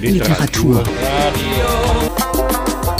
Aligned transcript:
Literatur. 0.00 0.82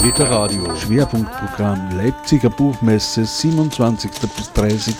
Literadio. 0.04 0.76
Schwerpunktprogramm 0.76 1.96
Leipziger 1.96 2.50
Buchmesse 2.50 3.24
27. 3.24 4.10
bis 4.36 4.52
30. 4.52 4.94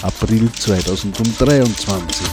April 0.00 0.50
2023. 0.50 2.26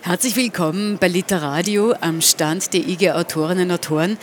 Herzlich 0.00 0.34
willkommen 0.36 0.96
bei 0.98 1.08
Literadio 1.08 1.94
am 2.00 2.22
Stand 2.22 2.72
der 2.72 2.88
IG 2.88 3.10
Autorinnen 3.10 3.68
und 3.68 3.74
Autoren. 3.74 4.16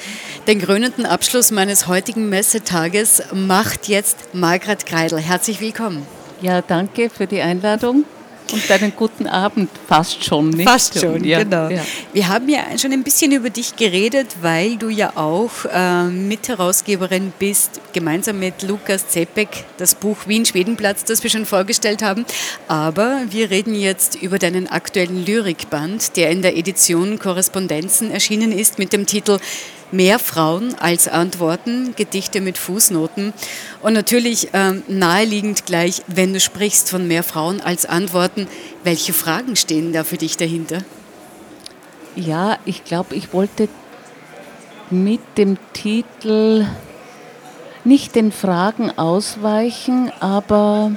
Den 0.47 0.59
krönenden 0.59 1.05
Abschluss 1.05 1.51
meines 1.51 1.87
heutigen 1.87 2.29
Messetages 2.29 3.21
macht 3.31 3.87
jetzt 3.87 4.33
Margret 4.33 4.87
Kreidel. 4.87 5.19
Herzlich 5.19 5.61
willkommen. 5.61 6.16
Ja, 6.41 6.61
danke 6.61 7.09
für 7.09 7.27
die 7.27 7.41
Einladung 7.41 8.05
und 8.51 8.71
einen 8.71 8.93
guten 8.95 9.27
Abend. 9.27 9.69
Fast 9.87 10.23
schon, 10.23 10.49
nicht? 10.49 10.69
Fast 10.69 10.99
schon, 10.99 11.23
ja, 11.23 11.43
genau. 11.43 11.69
Ja. 11.69 11.81
Wir 12.13 12.27
haben 12.27 12.49
ja 12.49 12.77
schon 12.77 12.91
ein 12.91 13.03
bisschen 13.03 13.31
über 13.31 13.49
dich 13.49 13.75
geredet, 13.75 14.27
weil 14.41 14.77
du 14.77 14.89
ja 14.89 15.13
auch 15.15 15.51
äh, 15.71 16.03
Mitherausgeberin 16.05 17.33
bist, 17.37 17.81
gemeinsam 17.93 18.39
mit 18.39 18.63
Lukas 18.63 19.07
Zepek, 19.09 19.65
das 19.77 19.95
Buch 19.95 20.17
Wien-Schwedenplatz, 20.27 21.03
das 21.03 21.23
wir 21.23 21.29
schon 21.29 21.45
vorgestellt 21.45 22.01
haben. 22.01 22.25
Aber 22.67 23.21
wir 23.29 23.49
reden 23.49 23.75
jetzt 23.75 24.15
über 24.21 24.39
deinen 24.39 24.67
aktuellen 24.67 25.25
Lyrikband, 25.25 26.15
der 26.15 26.29
in 26.31 26.41
der 26.41 26.57
Edition 26.57 27.19
Korrespondenzen 27.19 28.11
erschienen 28.11 28.51
ist 28.51 28.79
mit 28.79 28.93
dem 28.93 29.05
Titel 29.05 29.39
Mehr 29.91 30.19
Frauen 30.19 30.75
als 30.75 31.07
Antworten, 31.07 31.93
Gedichte 31.95 32.41
mit 32.41 32.57
Fußnoten. 32.57 33.33
Und 33.81 33.93
natürlich 33.93 34.49
ähm, 34.53 34.83
naheliegend 34.87 35.65
gleich, 35.65 36.01
wenn 36.07 36.33
du 36.33 36.39
sprichst 36.39 36.89
von 36.89 37.07
mehr 37.07 37.23
Frauen 37.23 37.61
als 37.61 37.85
Antworten, 37.85 38.47
welche 38.83 39.13
Fragen 39.13 39.55
stehen 39.55 39.93
da 39.93 40.03
für 40.03 40.17
dich 40.17 40.35
dahinter? 40.35 40.79
Ja, 42.15 42.57
ich 42.65 42.83
glaube, 42.83 43.15
ich 43.15 43.31
wollte 43.31 43.69
mit 44.89 45.21
dem 45.37 45.57
Titel 45.73 46.65
nicht 47.83 48.15
den 48.15 48.31
Fragen 48.31 48.97
ausweichen, 48.97 50.11
aber 50.19 50.91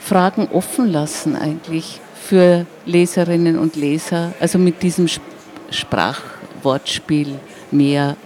Fragen 0.00 0.48
offen 0.52 0.90
lassen 0.90 1.36
eigentlich 1.36 2.00
für 2.22 2.66
Leserinnen 2.86 3.58
und 3.58 3.76
Leser, 3.76 4.32
also 4.40 4.58
mit 4.58 4.82
diesem 4.82 5.08
Sprach 5.70 6.20
Wortspiel 6.64 7.38
mehr 7.70 8.16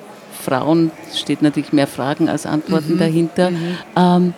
Frauen, 0.43 0.91
steht 1.15 1.43
natürlich 1.43 1.73
mehr 1.73 1.87
Fragen 1.87 2.29
als 2.29 2.47
Antworten 2.47 2.95
mhm. 2.95 2.99
dahinter. 2.99 3.51
Mhm. 3.51 3.79
Ähm, 3.97 4.35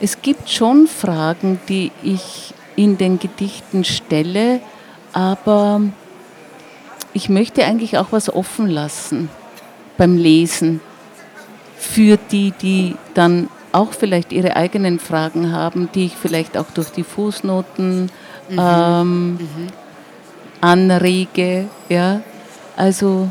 es 0.00 0.20
gibt 0.22 0.50
schon 0.50 0.86
Fragen, 0.86 1.60
die 1.68 1.90
ich 2.02 2.54
in 2.74 2.98
den 2.98 3.18
Gedichten 3.18 3.84
stelle, 3.84 4.60
aber 5.12 5.80
ich 7.12 7.28
möchte 7.28 7.64
eigentlich 7.64 7.96
auch 7.96 8.08
was 8.10 8.32
offen 8.34 8.68
lassen 8.68 9.30
beim 9.96 10.18
Lesen 10.18 10.80
für 11.78 12.18
die, 12.30 12.52
die 12.60 12.96
dann 13.14 13.48
auch 13.72 13.92
vielleicht 13.92 14.32
ihre 14.32 14.56
eigenen 14.56 14.98
Fragen 14.98 15.52
haben, 15.52 15.88
die 15.94 16.06
ich 16.06 16.16
vielleicht 16.16 16.56
auch 16.58 16.70
durch 16.74 16.90
die 16.90 17.04
Fußnoten 17.04 18.10
mhm. 18.50 18.58
Ähm, 18.58 19.32
mhm 19.32 19.68
anrege. 20.60 21.68
Ja? 21.88 22.22
Also 22.76 23.28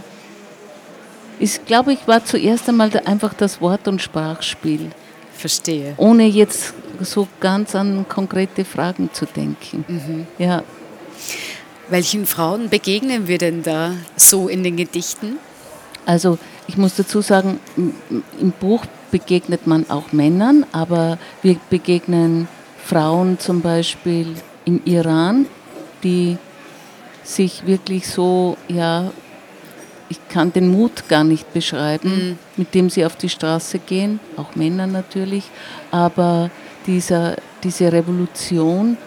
ich 1.39 1.65
glaube, 1.65 1.93
ich 1.93 2.07
war 2.07 2.23
zuerst 2.23 2.69
einmal 2.69 2.91
einfach 3.05 3.33
das 3.33 3.61
Wort- 3.61 3.87
und 3.87 4.01
Sprachspiel. 4.01 4.91
Verstehe. 5.33 5.93
Ohne 5.97 6.25
jetzt 6.25 6.73
so 7.01 7.27
ganz 7.41 7.75
an 7.75 8.05
konkrete 8.07 8.63
Fragen 8.63 9.09
zu 9.11 9.25
denken. 9.25 9.83
Mhm. 9.87 10.27
Ja. 10.37 10.63
Welchen 11.89 12.25
Frauen 12.25 12.69
begegnen 12.69 13.27
wir 13.27 13.37
denn 13.37 13.61
da 13.61 13.91
so 14.15 14.47
in 14.47 14.63
den 14.63 14.77
Gedichten? 14.77 15.37
Also 16.05 16.37
ich 16.67 16.77
muss 16.77 16.95
dazu 16.95 17.21
sagen, 17.21 17.59
im 17.75 18.51
Buch 18.59 18.85
begegnet 19.11 19.67
man 19.67 19.89
auch 19.89 20.11
Männern, 20.13 20.65
aber 20.71 21.17
wir 21.41 21.57
begegnen 21.69 22.47
Frauen 22.83 23.39
zum 23.39 23.61
Beispiel 23.61 24.35
im 24.65 24.81
Iran, 24.85 25.45
die 26.03 26.37
sich 27.25 27.65
wirklich 27.65 28.07
so, 28.07 28.57
ja, 28.67 29.11
ich 30.09 30.19
kann 30.29 30.53
den 30.53 30.67
Mut 30.67 31.09
gar 31.09 31.23
nicht 31.23 31.51
beschreiben, 31.53 32.29
mhm. 32.29 32.37
mit 32.57 32.73
dem 32.73 32.89
sie 32.89 33.05
auf 33.05 33.15
die 33.15 33.29
Straße 33.29 33.79
gehen, 33.79 34.19
auch 34.37 34.55
Männer 34.55 34.87
natürlich, 34.87 35.45
aber 35.91 36.51
dieser, 36.85 37.35
diese 37.63 37.91
Revolution, 37.91 38.97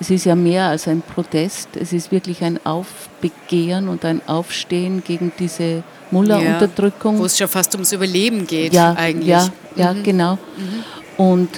es 0.00 0.08
ist 0.08 0.24
ja 0.24 0.34
mehr 0.34 0.68
als 0.68 0.88
ein 0.88 1.02
Protest, 1.02 1.76
es 1.76 1.92
ist 1.92 2.10
wirklich 2.10 2.42
ein 2.42 2.58
Aufbegehren 2.64 3.88
und 3.88 4.04
ein 4.06 4.22
Aufstehen 4.26 5.04
gegen 5.04 5.30
diese 5.38 5.82
Mullah-Unterdrückung. 6.10 7.16
Ja, 7.16 7.20
wo 7.20 7.24
es 7.26 7.36
schon 7.36 7.48
fast 7.48 7.74
ums 7.74 7.92
Überleben 7.92 8.46
geht 8.46 8.72
ja, 8.72 8.94
eigentlich. 8.94 9.28
Ja, 9.28 9.48
ja 9.76 9.92
mhm. 9.92 10.02
genau. 10.02 10.38
Mhm. 10.56 10.84
Und 11.22 11.48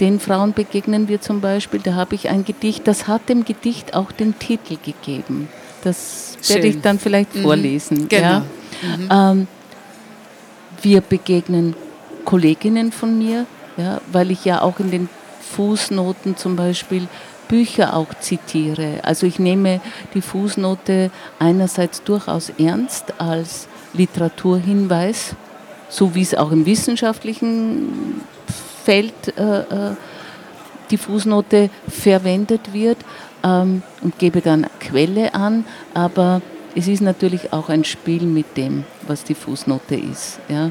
den 0.00 0.20
Frauen 0.20 0.52
begegnen 0.52 1.08
wir 1.08 1.20
zum 1.20 1.40
Beispiel, 1.40 1.80
da 1.80 1.94
habe 1.94 2.14
ich 2.14 2.28
ein 2.28 2.44
Gedicht, 2.44 2.86
das 2.86 3.08
hat 3.08 3.28
dem 3.28 3.44
Gedicht 3.44 3.94
auch 3.94 4.12
den 4.12 4.38
Titel 4.38 4.76
gegeben. 4.82 5.48
Das 5.82 6.36
Schön. 6.42 6.56
werde 6.56 6.68
ich 6.68 6.80
dann 6.80 6.98
vielleicht 6.98 7.34
mhm. 7.34 7.42
vorlesen. 7.42 8.08
Genau. 8.08 8.26
Ja. 8.26 8.42
Mhm. 8.82 9.08
Ähm, 9.10 9.48
wir 10.82 11.00
begegnen 11.00 11.74
Kolleginnen 12.24 12.92
von 12.92 13.18
mir, 13.18 13.46
ja, 13.76 14.00
weil 14.12 14.30
ich 14.30 14.44
ja 14.44 14.62
auch 14.62 14.80
in 14.80 14.90
den 14.90 15.08
Fußnoten 15.54 16.36
zum 16.36 16.56
Beispiel 16.56 17.08
Bücher 17.48 17.94
auch 17.94 18.12
zitiere. 18.20 19.00
Also 19.02 19.26
ich 19.26 19.38
nehme 19.38 19.80
die 20.14 20.20
Fußnote 20.20 21.10
einerseits 21.38 22.02
durchaus 22.02 22.50
ernst 22.58 23.14
als 23.18 23.68
Literaturhinweis, 23.92 25.36
so 25.88 26.14
wie 26.14 26.22
es 26.22 26.34
auch 26.34 26.50
im 26.50 26.66
wissenschaftlichen 26.66 28.20
Feld 28.86 29.36
äh, 29.36 29.62
äh, 29.62 29.96
die 30.92 30.96
Fußnote 30.96 31.70
verwendet 31.88 32.72
wird 32.72 32.98
ähm, 33.42 33.82
und 34.00 34.16
gebe 34.20 34.40
dann 34.40 34.68
Quelle 34.78 35.34
an, 35.34 35.64
aber 35.92 36.40
es 36.76 36.86
ist 36.86 37.00
natürlich 37.00 37.52
auch 37.52 37.68
ein 37.68 37.82
Spiel 37.82 38.22
mit 38.22 38.56
dem, 38.56 38.84
was 39.08 39.24
die 39.24 39.34
Fußnote 39.34 39.96
ist. 39.96 40.38
Ja, 40.48 40.70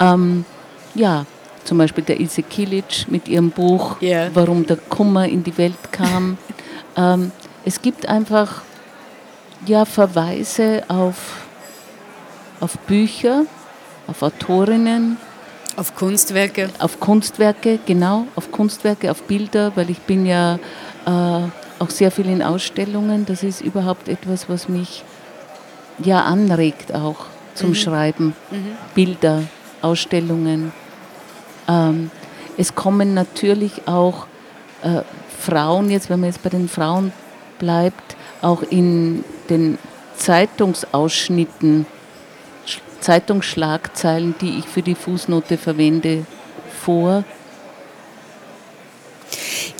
ähm, 0.00 0.46
ja 0.94 1.26
zum 1.64 1.76
Beispiel 1.76 2.04
der 2.04 2.18
Ilse 2.18 2.42
Kilic 2.42 3.06
mit 3.08 3.28
ihrem 3.28 3.50
Buch 3.50 4.00
yeah. 4.00 4.30
Warum 4.32 4.66
der 4.66 4.78
Kummer 4.78 5.28
in 5.28 5.44
die 5.44 5.58
Welt 5.58 5.92
kam. 5.92 6.38
ähm, 6.96 7.32
es 7.66 7.82
gibt 7.82 8.08
einfach 8.08 8.62
ja, 9.66 9.84
Verweise 9.84 10.84
auf, 10.88 11.44
auf 12.60 12.78
Bücher, 12.78 13.44
auf 14.06 14.22
Autorinnen, 14.22 15.18
auf 15.76 15.94
Kunstwerke? 15.94 16.70
Auf 16.78 17.00
Kunstwerke, 17.00 17.78
genau, 17.86 18.26
auf 18.34 18.50
Kunstwerke, 18.50 19.10
auf 19.10 19.22
Bilder, 19.22 19.72
weil 19.76 19.90
ich 19.90 20.00
bin 20.00 20.26
ja 20.26 20.58
äh, 21.06 21.48
auch 21.78 21.90
sehr 21.90 22.10
viel 22.10 22.26
in 22.26 22.42
Ausstellungen. 22.42 23.26
Das 23.26 23.42
ist 23.42 23.60
überhaupt 23.60 24.08
etwas, 24.08 24.48
was 24.48 24.68
mich 24.68 25.04
ja 26.02 26.22
anregt 26.22 26.94
auch 26.94 27.26
zum 27.54 27.70
mhm. 27.70 27.74
Schreiben. 27.74 28.36
Mhm. 28.50 28.76
Bilder, 28.94 29.42
Ausstellungen. 29.82 30.72
Ähm, 31.68 32.10
es 32.56 32.74
kommen 32.74 33.14
natürlich 33.14 33.86
auch 33.86 34.26
äh, 34.82 35.02
Frauen, 35.38 35.90
jetzt 35.90 36.10
wenn 36.10 36.20
man 36.20 36.30
jetzt 36.30 36.42
bei 36.42 36.50
den 36.50 36.68
Frauen 36.68 37.12
bleibt, 37.58 38.16
auch 38.42 38.62
in 38.62 39.24
den 39.48 39.78
Zeitungsausschnitten 40.16 41.86
Zeitungsschlagzeilen, 43.06 44.34
die 44.40 44.58
ich 44.58 44.66
für 44.66 44.82
die 44.82 44.96
Fußnote 44.96 45.58
verwende, 45.58 46.26
vor? 46.82 47.22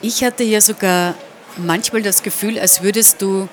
Ich 0.01 0.23
hatte 0.23 0.45
ja 0.45 0.61
sogar 0.61 1.15
manchmal 1.57 2.03
das 2.03 2.23
Gefühl, 2.23 2.57
als 2.57 2.85
würdest 2.85 3.21
du 3.21 3.49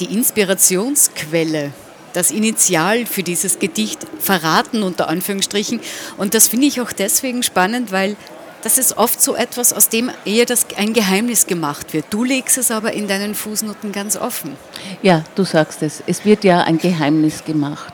die 0.00 0.06
Inspirationsquelle, 0.06 1.72
das 2.14 2.30
Initial 2.30 3.04
für 3.04 3.22
dieses 3.22 3.58
Gedicht 3.58 4.06
verraten, 4.18 4.82
unter 4.82 5.08
Anführungsstrichen. 5.08 5.80
Und 6.16 6.32
das 6.32 6.48
finde 6.48 6.66
ich 6.66 6.80
auch 6.80 6.92
deswegen 6.92 7.42
spannend, 7.42 7.92
weil 7.92 8.16
das 8.62 8.78
ist 8.78 8.96
oft 8.96 9.20
so 9.20 9.36
etwas, 9.36 9.74
aus 9.74 9.90
dem 9.90 10.10
eher 10.24 10.46
das, 10.46 10.66
ein 10.78 10.94
Geheimnis 10.94 11.46
gemacht 11.46 11.92
wird. 11.92 12.06
Du 12.08 12.24
legst 12.24 12.56
es 12.56 12.70
aber 12.70 12.94
in 12.94 13.06
deinen 13.06 13.34
Fußnoten 13.34 13.92
ganz 13.92 14.16
offen. 14.16 14.56
Ja, 15.02 15.22
du 15.34 15.44
sagst 15.44 15.82
es. 15.82 16.02
Es 16.06 16.24
wird 16.24 16.44
ja 16.44 16.62
ein 16.62 16.78
Geheimnis 16.78 17.44
gemacht. 17.44 17.93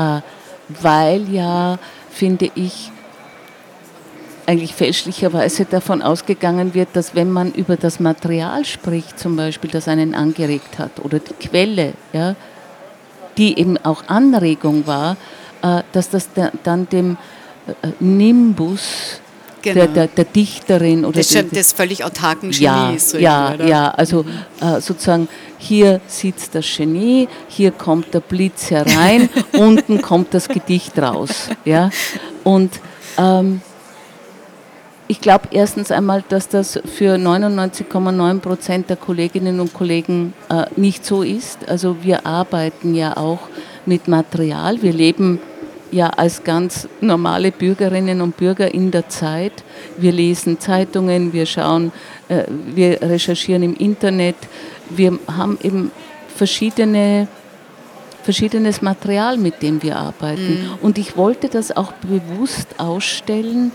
Äh, 0.00 0.20
weil 0.80 1.28
ja, 1.32 1.78
finde 2.10 2.50
ich, 2.54 2.92
eigentlich 4.46 4.74
fälschlicherweise 4.74 5.64
davon 5.64 6.00
ausgegangen 6.00 6.74
wird, 6.74 6.88
dass 6.94 7.14
wenn 7.14 7.30
man 7.30 7.52
über 7.52 7.76
das 7.76 8.00
Material 8.00 8.64
spricht, 8.64 9.18
zum 9.18 9.36
Beispiel, 9.36 9.70
das 9.70 9.88
einen 9.88 10.14
angeregt 10.14 10.78
hat, 10.78 11.04
oder 11.04 11.18
die 11.18 11.34
Quelle, 11.34 11.94
ja, 12.12 12.34
die 13.36 13.58
eben 13.58 13.78
auch 13.78 14.04
Anregung 14.08 14.86
war, 14.86 15.16
äh, 15.62 15.82
dass 15.92 16.10
das 16.10 16.28
dann 16.62 16.88
dem 16.88 17.16
äh, 17.66 17.88
Nimbus 18.00 19.20
genau. 19.62 19.74
der, 19.74 19.86
der, 19.88 20.06
der, 20.06 20.24
Dichterin 20.24 21.04
oder 21.04 21.18
des, 21.18 21.28
den, 21.28 21.50
des 21.50 21.72
völlig 21.72 22.04
autarken 22.04 22.50
Genies. 22.50 23.12
Ja, 23.12 23.54
ja, 23.54 23.66
ja, 23.66 23.90
also 23.90 24.24
sozusagen 24.80 25.28
hier 25.60 26.00
sitzt 26.06 26.54
das 26.54 26.66
Genie, 26.76 27.28
hier 27.48 27.70
kommt 27.70 28.14
der 28.14 28.20
Blitz 28.20 28.70
herein, 28.70 29.28
unten 29.52 30.00
kommt 30.02 30.34
das 30.34 30.48
Gedicht 30.48 30.98
raus. 30.98 31.48
Ja? 31.64 31.90
Und 32.42 32.80
ähm, 33.18 33.60
ich 35.06 35.20
glaube 35.20 35.48
erstens 35.50 35.90
einmal, 35.90 36.24
dass 36.28 36.48
das 36.48 36.80
für 36.84 37.16
99,9 37.16 38.38
Prozent 38.38 38.90
der 38.90 38.96
Kolleginnen 38.96 39.60
und 39.60 39.74
Kollegen 39.74 40.32
äh, 40.48 40.66
nicht 40.76 41.04
so 41.04 41.22
ist. 41.22 41.68
Also 41.68 42.02
wir 42.02 42.26
arbeiten 42.26 42.94
ja 42.94 43.16
auch 43.16 43.40
mit 43.86 44.08
Material. 44.08 44.82
Wir 44.82 44.92
leben 44.92 45.40
ja 45.92 46.08
als 46.08 46.44
ganz 46.44 46.88
normale 47.00 47.52
Bürgerinnen 47.52 48.20
und 48.20 48.36
Bürger 48.36 48.72
in 48.72 48.90
der 48.90 49.08
Zeit. 49.08 49.64
Wir 49.96 50.12
lesen 50.12 50.60
Zeitungen, 50.60 51.32
wir 51.32 51.46
schauen, 51.46 51.92
äh, 52.28 52.44
wir 52.48 53.02
recherchieren 53.02 53.62
im 53.62 53.74
Internet. 53.74 54.36
Wir 54.88 55.18
haben 55.26 55.58
eben 55.62 55.90
verschiedene 56.34 57.28
verschiedenes 58.22 58.82
Material, 58.82 59.38
mit 59.38 59.62
dem 59.62 59.82
wir 59.82 59.96
arbeiten. 59.96 60.62
Mhm. 60.62 60.78
Und 60.82 60.98
ich 60.98 61.16
wollte 61.16 61.48
das 61.48 61.74
auch 61.74 61.92
bewusst 61.92 62.78
ausstellen, 62.78 63.72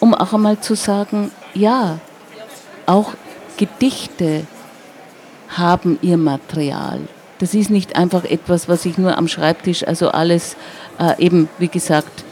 um 0.00 0.14
auch 0.14 0.32
einmal 0.32 0.60
zu 0.60 0.74
sagen, 0.74 1.30
ja, 1.54 1.98
auch 2.86 3.14
Gedichte 3.56 4.46
haben 5.48 5.98
ihr 6.02 6.16
Material. 6.16 7.00
Das 7.38 7.54
ist 7.54 7.70
nicht 7.70 7.96
einfach 7.96 8.24
etwas, 8.24 8.68
was 8.68 8.84
ich 8.84 8.96
nur 8.98 9.18
am 9.18 9.28
Schreibtisch, 9.28 9.86
also 9.86 10.10
alles 10.10 10.56
äh, 10.98 11.22
eben, 11.22 11.48
wie 11.58 11.68
gesagt, 11.68 12.24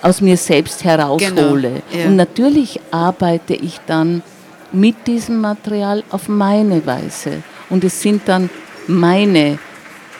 aus 0.00 0.20
mir 0.20 0.36
selbst 0.36 0.84
heraushole. 0.84 1.82
Genau, 1.90 2.02
ja. 2.02 2.06
Und 2.06 2.16
natürlich 2.16 2.80
arbeite 2.90 3.54
ich 3.54 3.78
dann 3.86 4.22
mit 4.72 5.06
diesem 5.06 5.40
Material 5.40 6.02
auf 6.10 6.28
meine 6.28 6.84
Weise. 6.86 7.42
Und 7.68 7.84
es 7.84 8.00
sind 8.00 8.22
dann 8.26 8.50
meine 8.88 9.58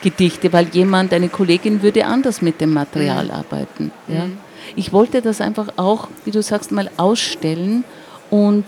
Gedichte, 0.02 0.52
weil 0.52 0.68
jemand, 0.72 1.12
eine 1.12 1.28
Kollegin 1.28 1.82
würde 1.82 2.04
anders 2.04 2.42
mit 2.42 2.60
dem 2.60 2.72
Material 2.72 3.24
mhm. 3.24 3.30
arbeiten. 3.30 3.90
Ja? 4.08 4.26
Mhm 4.26 4.38
ich 4.76 4.92
wollte 4.92 5.22
das 5.22 5.40
einfach 5.40 5.68
auch, 5.76 6.08
wie 6.24 6.30
du 6.30 6.42
sagst, 6.42 6.72
mal 6.72 6.90
ausstellen 6.96 7.84
und 8.30 8.64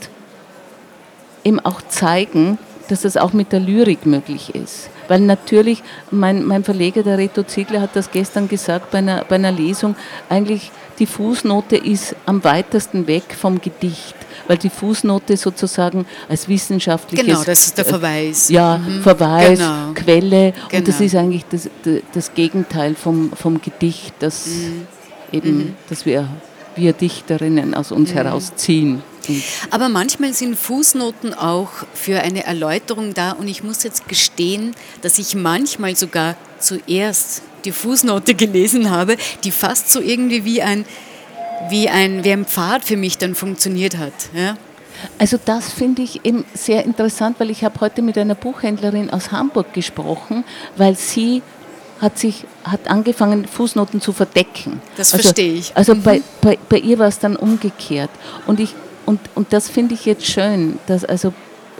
eben 1.44 1.60
auch 1.60 1.82
zeigen, 1.82 2.58
dass 2.88 3.02
das 3.02 3.16
auch 3.16 3.32
mit 3.32 3.52
der 3.52 3.60
Lyrik 3.60 4.06
möglich 4.06 4.54
ist. 4.54 4.90
Weil 5.08 5.20
natürlich, 5.20 5.82
mein, 6.10 6.44
mein 6.44 6.64
Verleger, 6.64 7.02
der 7.02 7.18
Reto 7.18 7.42
Ziegler, 7.42 7.80
hat 7.80 7.94
das 7.94 8.10
gestern 8.10 8.48
gesagt 8.48 8.90
bei 8.90 8.98
einer, 8.98 9.24
bei 9.24 9.36
einer 9.36 9.52
Lesung, 9.52 9.96
eigentlich 10.28 10.70
die 10.98 11.06
Fußnote 11.06 11.76
ist 11.76 12.14
am 12.24 12.42
weitesten 12.44 13.06
weg 13.06 13.24
vom 13.38 13.60
Gedicht, 13.60 14.14
weil 14.46 14.56
die 14.56 14.70
Fußnote 14.70 15.36
sozusagen 15.36 16.06
als 16.28 16.48
wissenschaftliches... 16.48 17.26
Genau, 17.26 17.42
das 17.42 17.66
ist 17.66 17.78
der 17.78 17.84
Verweis. 17.84 18.48
Ja, 18.48 18.78
mhm. 18.78 19.02
Verweis, 19.02 19.58
genau. 19.58 19.92
Quelle 19.94 20.52
genau. 20.52 20.78
und 20.78 20.88
das 20.88 20.98
genau. 20.98 21.06
ist 21.06 21.14
eigentlich 21.16 21.44
das, 21.50 21.68
das 22.12 22.32
Gegenteil 22.34 22.94
vom, 22.94 23.32
vom 23.32 23.60
Gedicht, 23.60 24.14
das... 24.20 24.46
Mhm 24.46 24.86
eben, 25.34 25.56
mhm. 25.56 25.76
dass 25.88 26.06
wir, 26.06 26.28
wir 26.76 26.92
Dichterinnen 26.92 27.74
aus 27.74 27.92
uns 27.92 28.10
mhm. 28.10 28.14
herausziehen. 28.14 29.02
Aber 29.70 29.88
manchmal 29.88 30.34
sind 30.34 30.56
Fußnoten 30.56 31.34
auch 31.34 31.70
für 31.94 32.20
eine 32.20 32.44
Erläuterung 32.44 33.14
da 33.14 33.32
und 33.32 33.48
ich 33.48 33.62
muss 33.62 33.82
jetzt 33.82 34.08
gestehen, 34.08 34.74
dass 35.02 35.18
ich 35.18 35.34
manchmal 35.34 35.96
sogar 35.96 36.36
zuerst 36.58 37.42
die 37.64 37.72
Fußnote 37.72 38.34
gelesen 38.34 38.90
habe, 38.90 39.16
die 39.42 39.50
fast 39.50 39.90
so 39.90 40.00
irgendwie 40.00 40.44
wie 40.44 40.62
ein, 40.62 40.84
wie 41.70 41.88
ein, 41.88 42.24
wie 42.24 42.32
ein 42.32 42.44
Pfad 42.44 42.84
für 42.84 42.96
mich 42.96 43.18
dann 43.18 43.34
funktioniert 43.34 43.96
hat. 43.96 44.12
Ja? 44.34 44.56
Also 45.18 45.38
das 45.42 45.72
finde 45.72 46.02
ich 46.02 46.24
eben 46.24 46.44
sehr 46.54 46.84
interessant, 46.84 47.40
weil 47.40 47.50
ich 47.50 47.64
habe 47.64 47.80
heute 47.80 48.02
mit 48.02 48.18
einer 48.18 48.34
Buchhändlerin 48.34 49.10
aus 49.10 49.32
Hamburg 49.32 49.72
gesprochen, 49.72 50.44
weil 50.76 50.96
sie 50.96 51.42
hat 52.00 52.18
sich 52.18 52.44
hat 52.64 52.88
angefangen, 52.88 53.46
Fußnoten 53.46 54.00
zu 54.00 54.12
verdecken. 54.12 54.80
Das 54.96 55.12
also, 55.12 55.22
verstehe 55.22 55.54
ich. 55.54 55.76
Also 55.76 55.94
mhm. 55.94 56.02
bei, 56.02 56.22
bei, 56.40 56.58
bei 56.68 56.78
ihr 56.78 56.98
war 56.98 57.08
es 57.08 57.18
dann 57.18 57.36
umgekehrt. 57.36 58.10
Und, 58.46 58.60
ich, 58.60 58.74
und, 59.06 59.20
und 59.34 59.52
das 59.52 59.68
finde 59.68 59.94
ich 59.94 60.04
jetzt 60.04 60.26
schön, 60.26 60.78
dass 60.86 61.04
also 61.04 61.32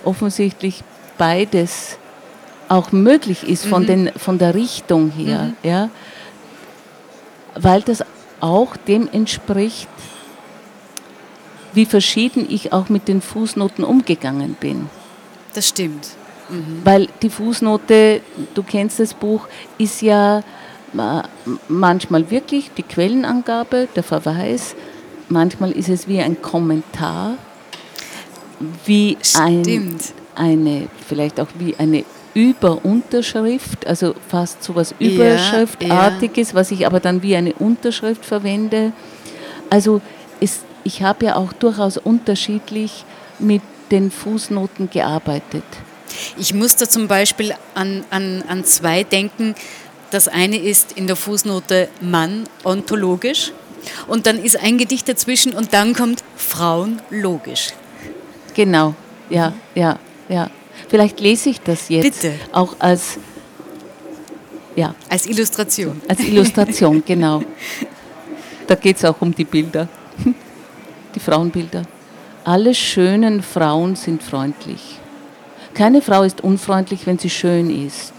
offensichtlich 0.05 0.83
beides 1.19 1.99
auch 2.69 2.93
möglich 2.93 3.43
ist 3.49 3.67
von, 3.67 3.83
mhm. 3.83 3.87
den, 3.87 4.13
von 4.17 4.39
der 4.39 4.55
Richtung 4.55 5.11
her. 5.11 5.53
Mhm. 5.63 5.69
Ja? 5.69 5.91
Weil 7.55 7.83
das 7.83 8.05
auch 8.41 8.77
dem 8.77 9.09
entspricht, 9.11 9.89
wie 11.73 11.87
verschieden 11.87 12.47
ich 12.49 12.73
auch 12.73 12.89
mit 12.89 13.09
den 13.09 13.21
Fußnoten 13.21 13.85
umgegangen 13.85 14.55
bin. 14.55 14.89
Das 15.55 15.69
stimmt. 15.69 16.09
Mhm. 16.49 16.81
Weil 16.85 17.09
die 17.23 17.31
Fußnote, 17.31 18.21
du 18.55 18.63
kennst 18.63 19.01
das 19.01 19.15
Buch, 19.15 19.49
ist 19.79 20.03
ja 20.03 20.43
manchmal 21.69 22.31
wirklich 22.31 22.71
die 22.77 22.83
Quellenangabe, 22.83 23.89
der 23.97 24.03
Verweis, 24.03 24.77
manchmal 25.29 25.73
ist 25.73 25.89
es 25.89 26.07
wie 26.07 26.21
ein 26.21 26.41
Kommentar, 26.41 27.37
wie 28.85 29.19
ein, 29.37 29.97
eine, 30.37 30.89
vielleicht 31.07 31.41
auch 31.41 31.49
wie 31.59 31.75
eine 31.77 32.05
Überunterschrift, 32.35 33.87
also 33.87 34.15
fast 34.29 34.63
so 34.63 34.73
etwas 34.73 34.95
Überschriftartiges, 34.99 36.49
ja, 36.49 36.55
ja. 36.55 36.61
was 36.61 36.71
ich 36.71 36.87
aber 36.87 37.01
dann 37.01 37.23
wie 37.23 37.37
eine 37.37 37.55
Unterschrift 37.55 38.25
verwende. 38.25 38.93
Also 39.71 40.01
es, 40.41 40.61
ich 40.83 41.03
habe 41.03 41.27
ja 41.27 41.37
auch 41.37 41.53
durchaus 41.53 41.97
unterschiedlich 41.97 43.05
mit 43.39 43.63
den 43.91 44.11
Fußnoten 44.11 44.91
gearbeitet. 44.91 45.65
Ich 46.39 46.55
muss 46.55 46.77
da 46.77 46.89
zum 46.89 47.09
Beispiel 47.09 47.55
an, 47.75 48.05
an, 48.11 48.43
an 48.49 48.65
zwei 48.65 49.03
denken. 49.05 49.55
Das 50.11 50.29
eine 50.29 50.57
ist 50.57 50.93
in 50.93 51.07
der 51.07 51.17
Fußnote 51.17 51.89
Mann 52.01 52.45
ontologisch 52.65 53.53
und 54.07 54.27
dann 54.27 54.43
ist 54.43 54.61
ein 54.61 54.79
Gedicht 54.79 55.09
dazwischen 55.09 55.53
und 55.53 55.73
dann 55.73 55.95
kommt 55.95 56.23
Frauen 56.37 57.03
logisch. 57.11 57.69
Genau, 58.55 58.95
ja, 59.31 59.53
ja, 59.75 59.99
ja. 60.29 60.51
Vielleicht 60.89 61.21
lese 61.21 61.51
ich 61.51 61.61
das 61.61 61.89
jetzt 61.89 62.23
Bitte. 62.23 62.35
auch 62.53 62.77
als 62.79 63.19
ja. 64.77 64.95
Als 65.09 65.27
Illustration. 65.27 66.01
Als 66.09 66.21
Illustration, 66.21 67.03
genau. 67.07 67.43
Da 68.67 68.75
geht 68.75 68.97
es 68.97 69.05
auch 69.05 69.21
um 69.21 69.35
die 69.35 69.45
Bilder, 69.45 69.89
die 71.15 71.21
Frauenbilder. 71.21 71.83
Alle 72.45 72.75
schönen 72.75 73.43
Frauen 73.43 73.97
sind 73.97 74.23
freundlich. 74.23 74.99
Keine 75.75 76.03
Frau 76.03 76.23
ist 76.23 76.43
unfreundlich, 76.43 77.05
wenn 77.05 77.19
sie 77.19 77.31
schön 77.31 77.69
ist. 77.87 78.13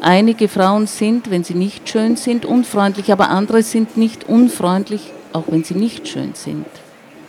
Einige 0.00 0.46
Frauen 0.46 0.86
sind, 0.86 1.30
wenn 1.30 1.42
sie 1.42 1.54
nicht 1.54 1.88
schön 1.88 2.14
sind, 2.14 2.46
unfreundlich, 2.46 3.10
aber 3.10 3.28
andere 3.30 3.64
sind 3.64 3.96
nicht 3.96 4.28
unfreundlich, 4.28 5.12
auch 5.32 5.44
wenn 5.48 5.64
sie 5.64 5.74
nicht 5.74 6.06
schön 6.06 6.34
sind. 6.34 6.66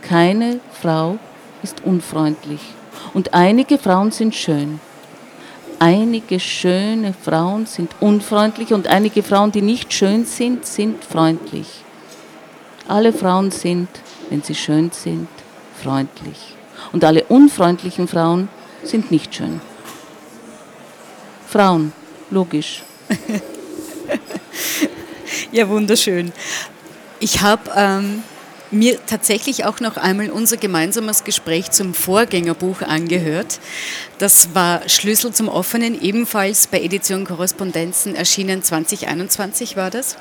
Keine 0.04 0.60
Frau 0.80 1.18
ist 1.64 1.84
unfreundlich. 1.84 2.60
Und 3.16 3.34
einige 3.34 3.80
Frauen 3.80 4.12
sind 4.12 4.36
schön. 4.36 4.80
Einige 5.80 6.40
schöne 6.40 7.14
Frauen 7.14 7.66
sind 7.66 7.96
unfreundlich 8.00 8.74
und 8.74 8.88
einige 8.88 9.24
Frauen, 9.24 9.52
die 9.52 9.64
nicht 9.64 9.92
schön 9.92 10.26
sind, 10.26 10.68
sind 10.68 11.04
freundlich. 11.04 11.68
Alle 12.88 13.12
Frauen 13.12 13.50
sind, 13.50 13.90
wenn 14.30 14.44
sie 14.44 14.56
schön 14.56 14.92
sind, 14.92 15.28
freundlich. 15.82 16.56
Und 16.92 17.04
alle 17.04 17.24
unfreundlichen 17.24 18.08
Frauen 18.08 18.50
sind 18.84 19.12
nicht 19.12 19.36
schön. 19.36 19.62
Frauen, 21.48 21.94
logisch. 22.32 22.84
ja, 25.52 25.68
wunderschön. 25.70 26.32
Ich 27.20 27.42
habe 27.42 27.72
ähm, 27.76 28.24
mir 28.74 29.00
tatsächlich 29.06 29.66
auch 29.66 29.80
noch 29.80 29.98
einmal 29.98 30.30
unser 30.30 30.58
gemeinsames 30.58 31.24
Gespräch 31.24 31.72
zum 31.72 31.94
Vorgängerbuch 31.94 32.82
angehört. 32.82 33.60
Das 34.18 34.56
war 34.56 34.90
Schlüssel 34.90 35.32
zum 35.32 35.48
Offenen, 35.48 36.02
ebenfalls 36.02 36.68
bei 36.68 36.82
Edition 36.82 37.26
Korrespondenzen 37.26 38.16
erschienen 38.16 38.64
2021 38.64 39.78
war 39.78 39.92
das. 39.92 40.18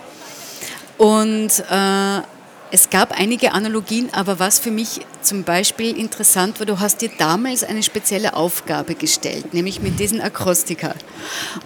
Und 0.98 1.64
äh, 1.70 2.20
es 2.74 2.88
gab 2.88 3.12
einige 3.12 3.52
Analogien, 3.52 4.08
aber 4.12 4.38
was 4.38 4.58
für 4.58 4.70
mich 4.70 5.02
zum 5.20 5.44
Beispiel 5.44 5.94
interessant 5.94 6.58
war, 6.58 6.64
du 6.64 6.80
hast 6.80 7.02
dir 7.02 7.10
damals 7.18 7.64
eine 7.64 7.82
spezielle 7.82 8.34
Aufgabe 8.34 8.94
gestellt, 8.94 9.52
nämlich 9.52 9.82
mit 9.82 10.00
diesen 10.00 10.22
Akrostika. 10.22 10.94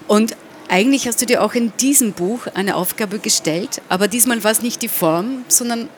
Und 0.08 0.36
eigentlich 0.68 1.06
hast 1.06 1.22
du 1.22 1.26
dir 1.26 1.44
auch 1.44 1.54
in 1.54 1.72
diesem 1.78 2.12
Buch 2.12 2.48
eine 2.54 2.74
Aufgabe 2.74 3.20
gestellt, 3.20 3.80
aber 3.88 4.08
diesmal 4.08 4.42
war 4.42 4.50
es 4.50 4.62
nicht 4.62 4.82
die 4.82 4.88
Form, 4.88 5.44
sondern 5.46 5.88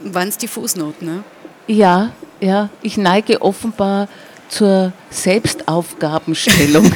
waren 0.00 0.28
es 0.28 0.36
die 0.36 0.48
Fußnoten. 0.48 1.08
Ne? 1.08 1.24
Ja, 1.66 2.12
ja, 2.40 2.68
ich 2.82 2.98
neige 2.98 3.40
offenbar 3.40 4.08
zur 4.50 4.92
Selbstaufgabenstellung. 5.08 6.92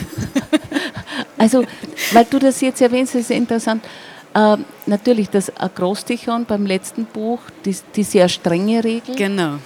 also, 1.39 1.65
weil 2.13 2.27
du 2.27 2.39
das 2.39 2.61
jetzt 2.61 2.83
erwähnst, 2.83 3.15
ist 3.15 3.31
interessant. 3.31 3.83
Äh, 4.35 4.57
natürlich 4.87 5.31
das 5.31 5.57
Akrostichon 5.57 6.45
beim 6.45 6.67
letzten 6.67 7.05
Buch, 7.05 7.41
die, 7.65 7.77
die 7.95 8.03
sehr 8.03 8.29
strenge 8.29 8.83
Regel. 8.83 9.15
Genau. 9.15 9.59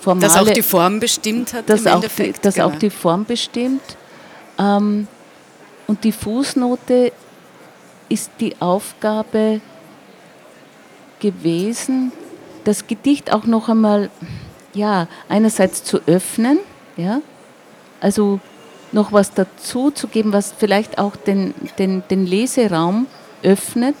Formale, 0.00 0.26
das 0.26 0.36
auch 0.36 0.50
die 0.50 0.62
Form 0.62 1.00
bestimmt 1.00 1.52
hat. 1.52 1.68
Das, 1.68 1.86
auch 1.86 2.02
die, 2.04 2.32
das 2.40 2.54
genau. 2.54 2.68
auch 2.68 2.74
die 2.76 2.90
Form 2.90 3.24
bestimmt. 3.24 3.82
Ähm, 4.58 5.06
und 5.86 6.04
die 6.04 6.12
Fußnote 6.12 7.12
ist 8.08 8.30
die 8.40 8.60
Aufgabe 8.60 9.60
gewesen, 11.20 12.12
das 12.64 12.86
Gedicht 12.86 13.32
auch 13.32 13.44
noch 13.44 13.68
einmal, 13.68 14.10
ja, 14.72 15.08
einerseits 15.28 15.84
zu 15.84 16.00
öffnen, 16.06 16.58
ja, 16.96 17.20
also 18.00 18.40
noch 18.92 19.12
was 19.12 19.32
dazu 19.32 19.90
zu 19.90 20.08
geben, 20.08 20.32
was 20.32 20.54
vielleicht 20.56 20.98
auch 20.98 21.16
den, 21.16 21.54
den, 21.78 22.02
den 22.08 22.26
Leseraum 22.26 23.06
öffnet, 23.44 23.96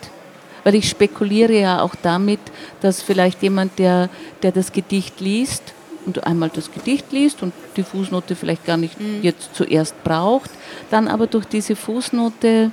weil 0.64 0.74
ich 0.74 0.88
spekuliere 0.88 1.52
ja 1.52 1.82
auch 1.82 1.94
damit, 2.02 2.40
dass 2.80 3.02
vielleicht 3.02 3.42
jemand, 3.42 3.78
der, 3.78 4.08
der 4.42 4.52
das 4.52 4.72
Gedicht 4.72 5.20
liest 5.20 5.62
und 6.06 6.26
einmal 6.26 6.50
das 6.50 6.72
Gedicht 6.72 7.12
liest 7.12 7.42
und 7.42 7.52
die 7.76 7.82
Fußnote 7.82 8.34
vielleicht 8.34 8.64
gar 8.64 8.76
nicht 8.76 9.00
mhm. 9.00 9.22
jetzt 9.22 9.54
zuerst 9.54 10.02
braucht, 10.04 10.50
dann 10.90 11.08
aber 11.08 11.26
durch 11.26 11.44
diese 11.46 11.76
Fußnote 11.76 12.70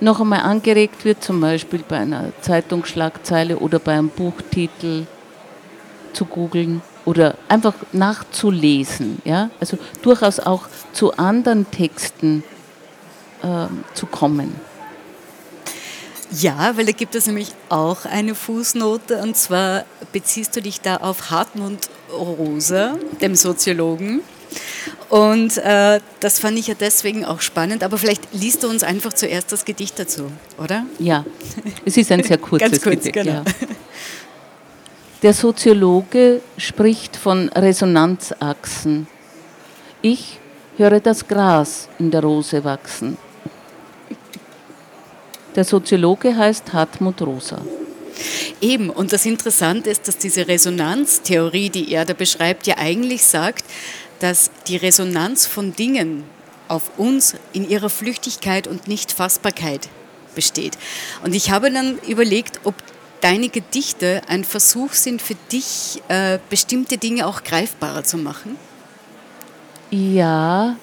noch 0.00 0.20
einmal 0.20 0.40
angeregt 0.40 1.04
wird, 1.04 1.22
zum 1.22 1.40
Beispiel 1.40 1.84
bei 1.86 1.98
einer 1.98 2.32
Zeitungsschlagzeile 2.40 3.58
oder 3.58 3.78
bei 3.78 3.92
einem 3.92 4.08
Buchtitel 4.08 5.06
zu 6.12 6.24
googeln 6.24 6.82
oder 7.04 7.36
einfach 7.48 7.74
nachzulesen. 7.92 9.22
Ja? 9.24 9.50
Also 9.60 9.78
durchaus 10.02 10.40
auch 10.40 10.66
zu 10.92 11.16
anderen 11.16 11.70
Texten 11.70 12.42
äh, 13.42 13.66
zu 13.94 14.06
kommen. 14.06 14.54
Ja, 16.38 16.76
weil 16.76 16.86
da 16.86 16.92
gibt 16.92 17.14
es 17.14 17.26
nämlich 17.26 17.52
auch 17.68 18.04
eine 18.04 18.34
Fußnote 18.34 19.18
und 19.18 19.36
zwar 19.36 19.84
beziehst 20.12 20.56
du 20.56 20.62
dich 20.62 20.80
da 20.80 20.96
auf 20.98 21.30
Hartmut 21.30 21.78
Rosa, 22.12 22.96
dem 23.20 23.34
Soziologen. 23.34 24.20
Und 25.08 25.58
äh, 25.58 26.00
das 26.20 26.38
fand 26.38 26.58
ich 26.58 26.68
ja 26.68 26.74
deswegen 26.78 27.24
auch 27.24 27.40
spannend, 27.40 27.82
aber 27.84 27.98
vielleicht 27.98 28.32
liest 28.32 28.62
du 28.62 28.68
uns 28.68 28.82
einfach 28.82 29.12
zuerst 29.12 29.52
das 29.52 29.64
Gedicht 29.64 29.98
dazu, 29.98 30.30
oder? 30.58 30.86
Ja, 30.98 31.24
es 31.84 31.96
ist 31.96 32.10
ein 32.12 32.22
sehr 32.22 32.38
kurzes 32.38 32.70
Ganz 32.70 32.82
kurz, 32.82 33.04
Gedicht. 33.04 33.12
Genau. 33.14 33.30
Ja. 33.32 33.44
Der 35.22 35.34
Soziologe 35.34 36.40
spricht 36.56 37.16
von 37.16 37.48
Resonanzachsen. 37.50 39.06
Ich 40.00 40.40
höre 40.78 40.98
das 40.98 41.28
Gras 41.28 41.88
in 41.98 42.10
der 42.10 42.22
Rose 42.22 42.64
wachsen. 42.64 43.16
Der 45.54 45.64
Soziologe 45.64 46.36
heißt 46.36 46.72
Hartmut 46.72 47.20
Rosa. 47.22 47.60
Eben, 48.60 48.90
und 48.90 49.12
das 49.12 49.26
Interessante 49.26 49.90
ist, 49.90 50.08
dass 50.08 50.16
diese 50.18 50.48
Resonanztheorie, 50.48 51.70
die 51.70 51.92
er 51.92 52.04
da 52.04 52.14
beschreibt, 52.14 52.66
ja 52.66 52.78
eigentlich 52.78 53.24
sagt, 53.24 53.64
dass 54.20 54.50
die 54.68 54.76
Resonanz 54.76 55.46
von 55.46 55.74
Dingen 55.74 56.24
auf 56.68 56.98
uns 56.98 57.34
in 57.52 57.68
ihrer 57.68 57.90
Flüchtigkeit 57.90 58.66
und 58.66 58.88
Nichtfassbarkeit 58.88 59.88
besteht. 60.34 60.78
Und 61.24 61.34
ich 61.34 61.50
habe 61.50 61.70
dann 61.70 61.98
überlegt, 62.06 62.60
ob 62.64 62.74
deine 63.20 63.48
Gedichte 63.48 64.22
ein 64.28 64.44
Versuch 64.44 64.92
sind 64.92 65.20
für 65.20 65.36
dich, 65.50 66.02
äh, 66.08 66.38
bestimmte 66.50 66.98
Dinge 66.98 67.26
auch 67.26 67.42
greifbarer 67.42 68.04
zu 68.04 68.16
machen. 68.16 68.56
Ja, 69.90 70.76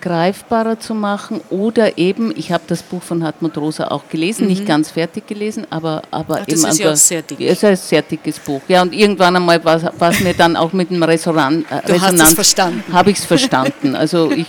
greifbarer 0.00 0.80
zu 0.80 0.94
machen 0.94 1.40
oder 1.50 1.98
eben, 1.98 2.32
ich 2.36 2.52
habe 2.52 2.64
das 2.66 2.82
Buch 2.82 3.02
von 3.02 3.22
Hartmut 3.22 3.56
Rosa 3.58 3.88
auch 3.88 4.08
gelesen, 4.08 4.44
mhm. 4.44 4.50
nicht 4.50 4.66
ganz 4.66 4.90
fertig 4.90 5.26
gelesen, 5.26 5.66
aber, 5.70 6.02
aber 6.10 6.36
Ach, 6.36 6.48
eben. 6.48 6.62
Das 6.62 6.72
ist 6.74 6.78
ja 6.80 6.96
sehr 6.96 7.22
dick. 7.22 7.40
Es 7.40 7.58
ist 7.58 7.64
ein 7.64 7.76
sehr 7.76 8.02
dickes 8.02 8.38
Buch. 8.38 8.60
Ja, 8.68 8.82
und 8.82 8.94
irgendwann 8.94 9.36
einmal 9.36 9.62
war 9.64 10.10
es 10.10 10.20
mir 10.20 10.34
dann 10.34 10.56
auch 10.56 10.72
mit 10.72 10.90
dem 10.90 11.02
äh, 11.02 11.06
du 11.06 11.92
Resonanz. 11.92 12.34
verstanden. 12.34 12.84
Habe 12.92 13.10
ich 13.10 13.18
es 13.18 13.24
verstanden. 13.24 13.94
Also 13.94 14.30
ich 14.30 14.48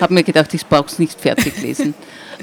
habe 0.00 0.14
mir 0.14 0.22
gedacht, 0.22 0.52
ich 0.54 0.66
brauche 0.66 0.86
es 0.86 0.98
nicht 0.98 1.20
fertig 1.20 1.60
lesen. 1.60 1.94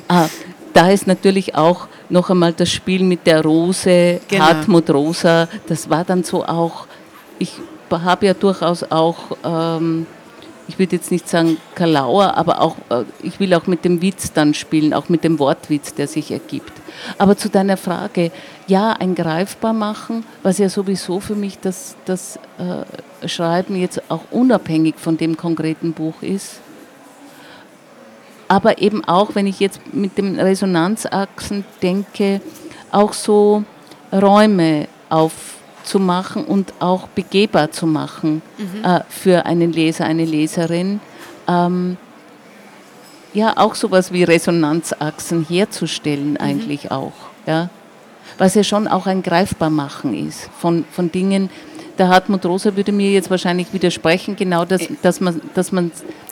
ah, 0.08 0.28
da 0.74 0.92
ist 0.92 1.08
natürlich 1.08 1.56
auch 1.56 1.88
noch 2.10 2.30
einmal 2.30 2.54
das 2.54 2.70
Spiel 2.70 3.04
mit 3.04 3.26
der 3.26 3.42
Rose, 3.42 4.22
genau. 4.28 4.46
Hartmut 4.46 4.90
Rosa, 4.90 5.48
das 5.68 5.90
war 5.90 6.04
dann 6.04 6.24
so 6.24 6.46
auch, 6.46 6.86
ich 7.40 7.54
habe 7.90 8.26
ja 8.28 8.34
durchaus 8.34 8.84
auch 8.84 9.18
ähm, 9.44 10.06
ich 10.68 10.80
würde 10.80 10.96
jetzt 10.96 11.12
nicht 11.12 11.28
sagen 11.30 11.58
Kalauer, 11.76 12.36
aber 12.36 12.62
auch, 12.62 12.76
äh, 12.90 13.04
ich 13.24 13.40
will 13.40 13.54
auch 13.54 13.68
mit 13.68 13.86
dem 13.86 14.02
Witz 14.02 14.34
dann 14.34 14.54
spielen, 14.54 14.94
auch 14.94 15.10
mit 15.10 15.24
dem 15.24 15.40
Wortwitz, 15.40 15.94
der 15.94 16.08
sich 16.08 16.32
ergibt. 16.32 16.74
Aber 17.18 17.38
zu 17.38 17.50
deiner 17.50 17.78
Frage, 17.78 18.32
ja, 18.68 18.92
ein 18.92 19.16
greifbar 19.16 19.74
machen, 19.74 20.26
was 20.44 20.58
ja 20.58 20.70
sowieso 20.70 21.20
für 21.20 21.36
mich 21.36 21.60
das, 21.60 21.96
das 22.06 22.40
äh, 22.58 23.28
Schreiben 23.28 23.76
jetzt 23.76 24.02
auch 24.10 24.24
unabhängig 24.32 24.96
von 24.98 25.18
dem 25.18 25.38
konkreten 25.38 25.94
Buch 25.94 26.22
ist. 26.22 26.60
Aber 28.48 28.82
eben 28.82 29.04
auch, 29.04 29.36
wenn 29.36 29.46
ich 29.46 29.60
jetzt 29.60 29.94
mit 29.94 30.18
den 30.18 30.40
Resonanzachsen 30.40 31.66
denke, 31.82 32.42
auch 32.92 33.14
so 33.14 33.64
Räume 34.12 34.88
auf 35.10 35.57
zu 35.88 36.00
machen 36.00 36.44
und 36.44 36.74
auch 36.80 37.08
begehbar 37.08 37.72
zu 37.72 37.88
machen 37.88 38.42
mhm. 38.58 38.84
äh, 38.84 39.00
für 39.10 39.46
einen 39.46 39.72
Leser, 39.72 40.06
eine 40.06 40.26
Leserin. 40.26 41.00
Ähm, 41.48 41.98
ja, 43.34 43.56
auch 43.58 43.76
sowas 43.76 44.12
wie 44.12 44.24
Resonanzachsen 44.24 45.46
herzustellen 45.48 46.32
mhm. 46.32 46.38
eigentlich 46.38 46.92
auch. 46.92 47.14
Ja? 47.46 47.70
Was 48.38 48.56
ja 48.56 48.64
schon 48.64 48.88
auch 48.88 49.08
ein 49.08 49.24
Greifbarmachen 49.24 50.28
ist 50.28 50.50
von, 50.60 50.86
von 50.92 51.12
Dingen. 51.12 51.50
Der 51.98 52.10
Hartmut 52.10 52.46
Rosa 52.46 52.76
würde 52.76 52.92
mir 52.92 53.12
jetzt 53.12 53.30
wahrscheinlich 53.32 53.74
widersprechen, 53.74 54.36
genau, 54.36 54.66
dass, 54.66 54.88
dass 55.02 55.20
man, 55.20 55.42
dass 55.56 55.72
man 55.72 55.92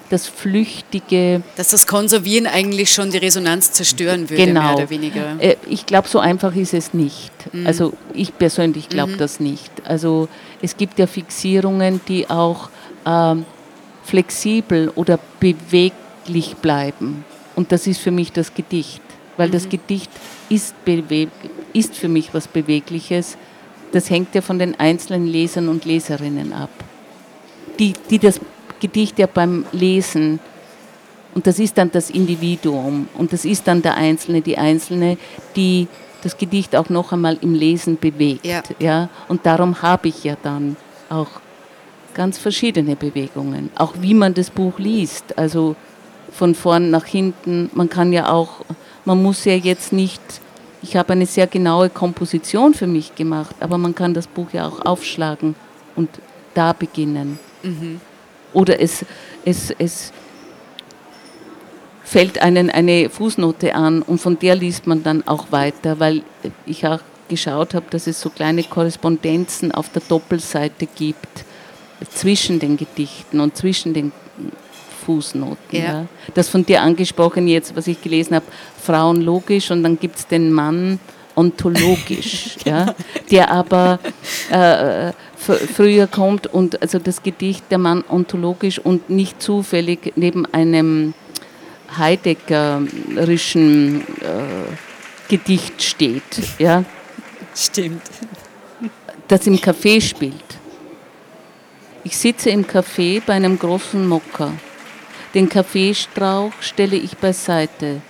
das 0.10 0.28
Flüchtige. 0.28 1.42
Dass 1.56 1.70
das 1.70 1.88
Konservieren 1.88 2.48
eigentlich 2.48 2.92
schon 2.92 3.12
die 3.12 3.18
Resonanz 3.18 3.72
zerstören 3.72 4.30
würde, 4.30 4.46
genau. 4.46 4.62
mehr 4.62 4.76
oder 4.76 4.90
weniger. 4.90 5.36
Äh, 5.40 5.56
ich 5.68 5.86
glaube, 5.86 6.08
so 6.08 6.20
einfach 6.20 6.56
ist 6.56 6.74
es 6.74 6.94
nicht. 6.94 7.32
Mhm. 7.54 7.68
Also 7.68 7.94
ich 8.14 8.38
persönlich 8.38 8.90
glaube 8.90 9.14
mhm. 9.14 9.18
das 9.18 9.40
nicht. 9.40 9.72
Also 9.84 10.28
es 10.62 10.78
gibt 10.78 11.00
ja 11.00 11.08
Fixierungen, 11.08 12.02
die 12.08 12.30
auch 12.30 12.70
ähm, 13.06 13.46
flexibel 14.04 14.92
oder 14.96 15.20
beweglich 15.40 16.56
bleiben. 16.58 17.26
Und 17.56 17.72
das 17.72 17.88
ist 17.88 18.00
für 18.00 18.12
mich 18.12 18.32
das 18.32 18.54
Gedicht. 18.54 19.02
Weil 19.38 19.50
mhm. 19.50 19.54
das 19.54 19.70
Gedicht 19.70 20.12
ist, 20.50 20.76
ist 21.74 21.96
für 21.96 22.08
mich 22.08 22.34
was 22.34 22.48
Bewegliches. 22.48 23.38
Das 23.92 24.10
hängt 24.10 24.36
ja 24.36 24.42
von 24.42 24.60
den 24.60 24.80
einzelnen 24.80 25.26
Lesern 25.26 25.70
und 25.70 25.86
Leserinnen 25.86 26.54
ab, 26.54 26.70
die, 27.80 27.94
die 28.10 28.20
das 28.20 28.40
Gedicht 28.80 29.20
ja 29.20 29.28
beim 29.28 29.66
Lesen. 29.72 30.40
Und 31.34 31.48
das 31.48 31.60
ist 31.60 31.78
dann 31.78 31.92
das 31.92 32.10
Individuum 32.10 33.10
und 33.18 33.34
das 33.34 33.44
ist 33.44 33.68
dann 33.68 33.82
der 33.82 33.96
Einzelne, 33.96 34.42
die 34.42 34.58
Einzelne, 34.58 35.18
die 35.56 35.88
das 36.24 36.38
Gedicht 36.38 36.76
auch 36.76 36.90
noch 36.90 37.12
einmal 37.12 37.38
im 37.42 37.54
Lesen 37.54 37.98
bewegt. 38.00 38.46
Ja. 38.46 38.64
Ja? 38.80 39.10
Und 39.28 39.46
darum 39.46 39.82
habe 39.82 40.08
ich 40.08 40.24
ja 40.24 40.38
dann 40.42 40.78
auch 41.10 41.28
ganz 42.14 42.38
verschiedene 42.38 42.96
Bewegungen, 42.96 43.70
auch 43.76 43.96
wie 44.00 44.14
man 44.14 44.34
das 44.34 44.50
Buch 44.50 44.80
liest. 44.80 45.38
Also 45.38 45.76
von 46.36 46.54
vorn 46.54 46.92
nach 46.92 47.06
hinten. 47.06 47.70
Man 47.74 47.90
kann 47.90 48.14
ja 48.14 48.30
auch, 48.32 48.66
man 49.06 49.22
muss 49.22 49.46
ja 49.46 49.54
jetzt 49.54 49.94
nicht, 49.94 50.22
ich 50.82 50.96
habe 50.96 51.14
eine 51.14 51.26
sehr 51.26 51.48
genaue 51.48 51.90
Komposition 51.90 52.74
für 52.74 52.88
mich 52.88 53.16
gemacht, 53.16 53.56
aber 53.60 53.78
man 53.78 53.96
kann 53.96 54.14
das 54.14 54.28
Buch 54.28 54.48
ja 54.52 54.68
auch 54.68 54.86
aufschlagen 54.86 55.56
und 55.96 56.10
da 56.54 56.74
beginnen. 56.74 57.40
Mhm. 57.64 58.02
Oder 58.56 58.80
es, 58.80 59.06
es, 59.44 59.72
es 59.78 60.12
fällt 62.04 62.42
einen 62.42 62.70
eine 62.70 63.10
Fußnote 63.10 63.76
an 63.76 64.02
und 64.02 64.20
von 64.20 64.40
der 64.40 64.56
liest 64.56 64.88
man 64.88 65.04
dann 65.04 65.28
auch 65.28 65.52
weiter, 65.52 66.00
weil 66.00 66.24
ich 66.66 66.88
auch 66.88 67.02
geschaut 67.28 67.74
habe, 67.74 67.86
dass 67.90 68.08
es 68.08 68.22
so 68.22 68.30
kleine 68.30 68.64
Korrespondenzen 68.64 69.72
auf 69.72 69.90
der 69.90 70.04
Doppelseite 70.08 70.88
gibt 70.88 71.44
zwischen 72.12 72.60
den 72.60 72.78
Gedichten 72.78 73.40
und 73.40 73.58
zwischen 73.58 73.94
den 73.94 74.12
Fußnoten. 75.06 75.58
Ja. 75.72 75.84
Ja. 75.84 76.06
Das 76.34 76.48
von 76.48 76.66
dir 76.66 76.82
angesprochen 76.82 77.48
jetzt, 77.48 77.76
was 77.76 77.88
ich 77.88 78.02
gelesen 78.02 78.36
habe, 78.36 78.46
Frauen 78.82 79.22
logisch 79.22 79.70
und 79.72 79.84
dann 79.84 80.00
gibt 80.00 80.18
es 80.18 80.28
den 80.28 80.54
Mann 80.54 81.00
ontologisch, 81.36 82.56
ja, 82.66 82.96
der 83.30 83.52
aber 83.52 84.00
äh, 84.50 85.12
früher 85.38 86.08
kommt 86.08 86.48
und 86.48 86.82
also 86.82 87.00
das 87.00 87.24
Gedicht 87.24 87.66
der 87.70 87.78
Mann 87.78 88.04
ontologisch 88.10 88.80
und 88.80 89.10
nicht 89.10 89.42
zufällig 89.42 90.14
neben 90.16 90.46
einem 90.54 91.14
Heideggerischen 91.98 94.02
äh, 94.02 94.04
Gedicht 95.28 95.82
steht, 95.82 96.24
ja. 96.60 96.84
Stimmt. 97.56 98.02
Das 99.28 99.48
im 99.48 99.58
Café 99.58 100.02
spielt. 100.02 100.44
Ich 102.04 102.18
sitze 102.18 102.52
im 102.52 102.66
Café 102.66 103.22
bei 103.26 103.34
einem 103.34 103.58
großen 103.58 104.08
Mokka. 104.08 104.52
Den 105.34 105.50
Kaffeestrauch 105.50 106.52
stelle 106.60 106.96
ich 106.96 107.18
beiseite. 107.18 108.02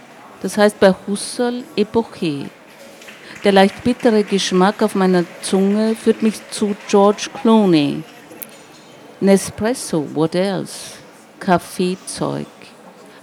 Das 0.41 0.57
heißt 0.57 0.79
bei 0.79 0.93
Husserl 1.07 1.63
Epoche. 1.75 2.49
Der 3.45 3.51
leicht 3.51 3.83
bittere 3.83 4.23
Geschmack 4.23 4.81
auf 4.81 4.95
meiner 4.95 5.23
Zunge 5.43 5.93
führt 5.95 6.23
mich 6.23 6.33
zu 6.49 6.75
George 6.87 7.29
Clooney. 7.31 8.01
Nespresso, 9.21 10.07
what 10.15 10.33
else? 10.33 10.93
Kaffeezeug. 11.39 12.47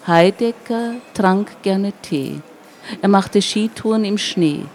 Heidegger 0.06 0.94
trank 1.12 1.60
gerne 1.62 1.92
Tee. 2.02 2.40
Er 3.00 3.08
machte 3.08 3.42
Skitouren 3.42 4.04
im 4.04 4.16
Schnee. 4.16 4.66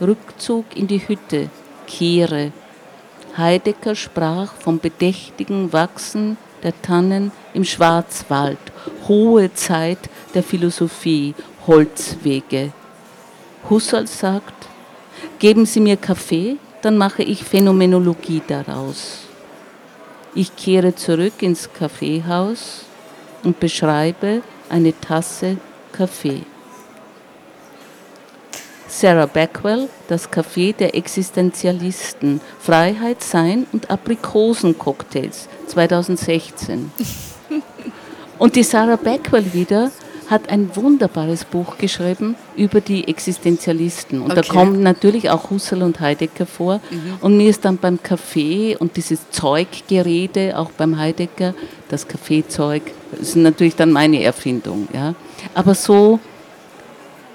Rückzug 0.00 0.64
in 0.76 0.86
die 0.86 1.08
Hütte, 1.08 1.50
Kehre. 1.88 2.52
Heidegger 3.36 3.96
sprach 3.96 4.52
vom 4.60 4.78
bedächtigen 4.78 5.72
Wachsen 5.72 6.36
der 6.62 6.80
Tannen 6.82 7.32
im 7.52 7.64
Schwarzwald, 7.64 8.58
hohe 9.08 9.52
Zeit 9.54 9.98
der 10.34 10.44
Philosophie, 10.44 11.34
Holzwege. 11.66 12.72
Husserl 13.70 14.06
sagt, 14.06 14.66
geben 15.38 15.66
Sie 15.66 15.80
mir 15.80 15.96
Kaffee, 15.96 16.56
dann 16.82 16.96
mache 16.96 17.22
ich 17.22 17.44
Phänomenologie 17.44 18.42
daraus. 18.46 19.20
Ich 20.34 20.54
kehre 20.56 20.94
zurück 20.94 21.42
ins 21.42 21.68
Kaffeehaus 21.72 22.84
und 23.42 23.58
beschreibe 23.60 24.42
eine 24.68 24.98
Tasse 24.98 25.56
Kaffee. 25.92 26.42
Sarah 28.86 29.26
Backwell, 29.26 29.88
das 30.08 30.30
Café 30.30 30.74
der 30.74 30.94
Existenzialisten, 30.94 32.40
Freiheit, 32.58 33.22
Sein 33.22 33.66
und 33.72 33.90
Aprikosencocktails, 33.90 35.48
2016. 35.66 36.90
Und 38.38 38.56
die 38.56 38.62
Sarah 38.62 38.96
Backwell 38.96 39.52
wieder 39.52 39.90
hat 40.28 40.50
ein 40.50 40.76
wunderbares 40.76 41.44
Buch 41.44 41.78
geschrieben 41.78 42.36
über 42.54 42.80
die 42.80 43.08
Existenzialisten. 43.08 44.20
Und 44.20 44.32
okay. 44.32 44.42
da 44.42 44.52
kommen 44.52 44.82
natürlich 44.82 45.30
auch 45.30 45.50
Husserl 45.50 45.82
und 45.82 46.00
Heidegger 46.00 46.44
vor. 46.44 46.80
Mhm. 46.90 47.18
Und 47.20 47.36
mir 47.36 47.48
ist 47.48 47.64
dann 47.64 47.78
beim 47.78 48.02
Kaffee 48.02 48.76
und 48.76 48.96
dieses 48.96 49.30
Zeuggerede, 49.30 50.58
auch 50.58 50.70
beim 50.72 50.98
Heidegger, 50.98 51.54
das 51.88 52.06
Kaffeezeug, 52.06 52.82
ist 53.18 53.36
natürlich 53.36 53.76
dann 53.76 53.90
meine 53.90 54.22
Erfindung. 54.22 54.88
Ja. 54.92 55.14
Aber 55.54 55.74
so, 55.74 56.20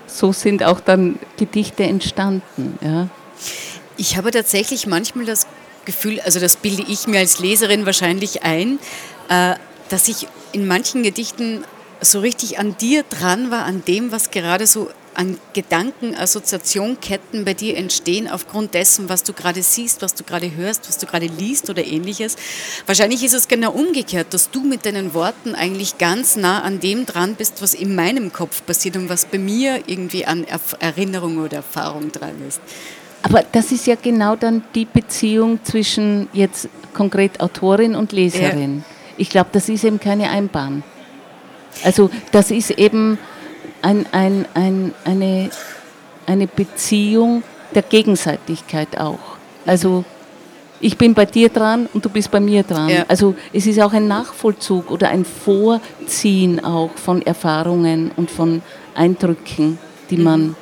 so 0.06 0.32
sind 0.32 0.64
auch 0.64 0.80
dann 0.80 1.18
Gedichte 1.38 1.84
entstanden. 1.84 2.78
Ja. 2.82 3.08
Ich 3.98 4.18
habe 4.18 4.30
tatsächlich 4.30 4.86
manchmal 4.86 5.26
das 5.26 5.48
Gefühl, 5.86 6.20
also 6.22 6.40
das 6.40 6.58
bilde 6.58 6.84
ich 6.88 7.08
mir 7.08 7.20
als 7.20 7.40
Leserin 7.40 7.88
wahrscheinlich 7.88 8.44
ein, 8.44 8.78
äh, 9.30 9.56
dass 9.90 10.08
ich 10.08 10.28
in 10.52 10.68
manchen 10.68 11.04
Gedichten 11.04 11.64
so 12.04 12.20
richtig 12.20 12.60
an 12.60 12.76
dir 12.78 13.04
dran 13.04 13.52
war, 13.52 13.66
an 13.66 13.84
dem, 13.86 14.12
was 14.12 14.32
gerade 14.32 14.68
so 14.68 14.90
an 15.16 15.38
Gedanken, 15.54 16.16
Assoziationketten 16.16 17.46
bei 17.46 17.54
dir 17.54 17.78
entstehen 17.78 18.28
aufgrund 18.28 18.74
dessen, 18.74 19.10
was 19.10 19.24
du 19.24 19.34
gerade 19.34 19.62
siehst, 19.62 20.02
was 20.02 20.16
du 20.16 20.24
gerade 20.24 20.56
hörst, 20.56 20.88
was 20.88 20.98
du 20.98 21.06
gerade 21.06 21.28
liest 21.28 21.70
oder 21.70 21.86
ähnliches. 21.86 22.36
Wahrscheinlich 22.86 23.24
ist 23.24 23.34
es 23.34 23.48
genau 23.48 23.72
umgekehrt, 23.72 24.34
dass 24.34 24.50
du 24.50 24.64
mit 24.64 24.86
deinen 24.86 25.14
Worten 25.14 25.56
eigentlich 25.56 25.98
ganz 25.98 26.36
nah 26.36 26.62
an 26.64 26.80
dem 26.80 27.06
dran 27.06 27.36
bist, 27.36 27.62
was 27.62 27.74
in 27.74 27.96
meinem 27.96 28.34
Kopf 28.34 28.66
passiert 28.66 28.96
und 28.98 29.10
was 29.10 29.26
bei 29.26 29.38
mir 29.38 29.84
irgendwie 29.86 30.26
an 30.26 30.46
Erinnerung 30.80 31.38
oder 31.38 31.58
Erfahrung 31.58 32.12
dran 32.12 32.36
ist. 32.48 32.60
Aber 33.22 33.44
das 33.52 33.72
ist 33.72 33.88
ja 33.88 33.96
genau 33.96 34.36
dann 34.36 34.64
die 34.76 34.86
Beziehung 34.86 35.60
zwischen 35.64 36.28
jetzt 36.34 36.68
konkret 36.94 37.40
Autorin 37.40 37.96
und 37.96 38.12
Leserin. 38.12 38.78
Ja. 38.78 38.84
Ich 39.18 39.30
glaube, 39.30 39.50
das 39.54 39.70
ist 39.70 39.84
eben 39.84 40.00
keine 40.00 40.30
Einbahn. 40.30 40.84
Also 41.84 42.10
das 42.32 42.52
ist 42.52 42.72
eben 42.72 43.18
ein, 43.82 44.06
ein, 44.12 44.46
ein, 44.54 44.94
eine, 45.04 45.50
eine 46.26 46.48
Beziehung 46.48 47.44
der 47.74 47.82
Gegenseitigkeit 47.82 49.00
auch. 49.00 49.20
Also 49.66 50.06
ich 50.80 50.98
bin 50.98 51.14
bei 51.14 51.26
dir 51.26 51.50
dran 51.50 51.88
und 51.94 52.04
du 52.04 52.10
bist 52.10 52.30
bei 52.30 52.40
mir 52.40 52.64
dran. 52.64 52.90
Ja. 52.90 53.06
Also 53.08 53.36
es 53.54 53.66
ist 53.66 53.80
auch 53.80 53.94
ein 53.94 54.08
Nachvollzug 54.08 54.92
oder 54.92 55.10
ein 55.10 55.24
Vorziehen 55.24 56.64
auch 56.64 56.92
von 56.96 57.22
Erfahrungen 57.22 58.12
und 58.18 58.30
von 58.30 58.62
Eindrücken, 58.94 59.80
die 60.10 60.18
mhm. 60.18 60.24
man 60.24 60.56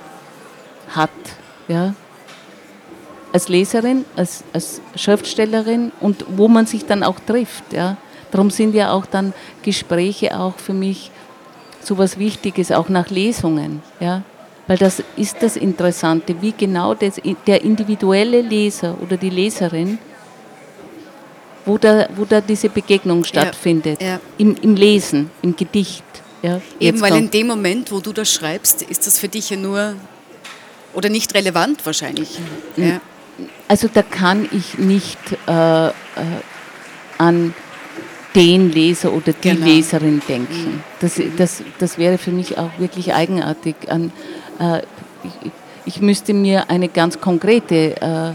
hat. 0.89 1.10
Ja? 1.67 1.95
Als 3.34 3.50
Leserin, 3.50 4.06
als, 4.15 4.43
als 4.54 4.82
Schriftstellerin 4.95 5.91
und 6.00 6.26
wo 6.36 6.47
man 6.47 6.67
sich 6.67 6.86
dann 6.86 7.04
auch 7.04 7.19
trifft. 7.19 7.74
Ja? 7.74 7.97
Darum 8.32 8.50
sind 8.50 8.74
ja 8.74 8.91
auch 8.91 9.06
dann 9.06 9.34
Gespräche 9.63 10.39
auch 10.39 10.58
für 10.58 10.74
mich 10.74 11.12
so 11.84 11.98
was 11.98 12.17
Wichtiges, 12.17 12.72
auch 12.72 12.89
nach 12.89 13.10
Lesungen. 13.10 13.82
Ja? 14.00 14.24
Weil 14.67 14.78
das 14.78 15.04
ist 15.17 15.38
das 15.41 15.58
Interessante, 15.58 16.41
wie 16.41 16.54
genau 16.58 16.94
das, 16.94 17.20
der 17.48 17.63
individuelle 17.63 18.41
Leser 18.41 18.96
oder 19.02 19.17
die 19.17 19.30
Leserin, 19.30 19.98
wo 21.65 21.78
da, 21.78 22.08
wo 22.15 22.26
da 22.26 22.41
diese 22.41 22.70
Begegnung 22.70 23.24
stattfindet. 23.24 24.02
Ja, 24.02 24.08
ja. 24.08 24.20
Im, 24.38 24.56
Im 24.62 24.76
Lesen, 24.76 25.30
im 25.41 25.56
Gedicht. 25.56 26.04
Ja, 26.41 26.60
Eben 26.80 27.02
weil 27.02 27.15
in 27.17 27.30
dem 27.30 27.48
Moment, 27.48 27.91
wo 27.91 28.00
du 28.00 28.13
das 28.13 28.34
schreibst, 28.34 28.82
ist 28.82 29.06
das 29.06 29.20
für 29.20 29.28
dich 29.28 29.52
ja 29.52 29.58
nur 29.58 29.94
oder 30.94 31.10
nicht 31.10 31.34
relevant 31.36 31.86
wahrscheinlich. 31.86 32.39
Ja. 32.78 33.00
Also 33.67 33.88
da 33.94 34.02
kann 34.02 34.50
ich 34.52 34.78
nicht 34.78 35.20
äh, 35.48 35.88
äh, 35.88 35.91
an 37.17 37.54
den 38.36 38.72
Leser 38.72 39.12
oder 39.12 39.34
die 39.34 39.50
genau. 39.50 39.65
Leserin 39.65 40.22
denken. 40.28 40.54
Mhm. 40.54 40.84
Das, 41.00 41.22
das, 41.38 41.63
das 41.80 41.98
wäre 41.98 42.17
für 42.17 42.32
mich 42.32 42.58
auch 42.58 42.70
wirklich 42.78 43.13
eigenartig. 43.13 43.76
An, 43.88 44.12
äh, 44.60 44.82
ich, 45.24 45.52
ich, 45.86 46.02
müsste 46.02 46.34
mir 46.34 46.70
eine 46.70 46.88
ganz 46.88 47.20
konkrete 47.20 48.02
äh, 48.02 48.32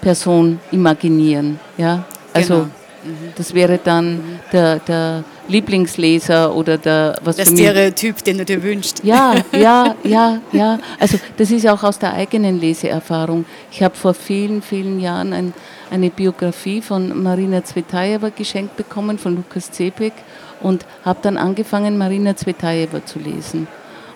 Person 0.00 0.60
imaginieren. 0.72 1.60
Ja? 1.76 2.04
Also 2.32 2.54
genau. 2.54 2.64
mhm. 3.04 3.32
das 3.36 3.54
wäre 3.54 3.78
dann 3.82 4.20
der, 4.52 4.80
der 4.80 5.24
Lieblingsleser 5.48 6.54
oder 6.54 6.78
der 6.78 7.18
was 7.22 7.36
Der 7.36 7.46
Stereotyp, 7.46 8.22
den 8.24 8.38
du 8.38 8.44
dir 8.44 8.62
wünschst. 8.62 9.04
Ja, 9.04 9.34
ja, 9.52 9.94
ja, 10.04 10.40
ja. 10.52 10.78
Also 10.98 11.18
das 11.36 11.50
ist 11.50 11.66
auch 11.68 11.82
aus 11.82 11.98
der 11.98 12.14
eigenen 12.14 12.60
Leseerfahrung. 12.60 13.44
Ich 13.70 13.82
habe 13.82 13.94
vor 13.94 14.14
vielen, 14.14 14.62
vielen 14.62 15.00
Jahren 15.00 15.32
ein 15.32 15.52
eine 15.90 16.10
Biografie 16.10 16.82
von 16.82 17.22
Marina 17.22 17.62
Zvetajewa 17.64 18.30
geschenkt 18.30 18.76
bekommen, 18.76 19.18
von 19.18 19.36
Lukas 19.36 19.70
Zepek 19.70 20.12
und 20.60 20.84
habe 21.04 21.20
dann 21.22 21.36
angefangen, 21.36 21.98
Marina 21.98 22.36
Zvetajewa 22.36 23.04
zu 23.04 23.18
lesen. 23.18 23.68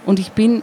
Und 0.06 0.18
ich 0.18 0.32
bin 0.32 0.62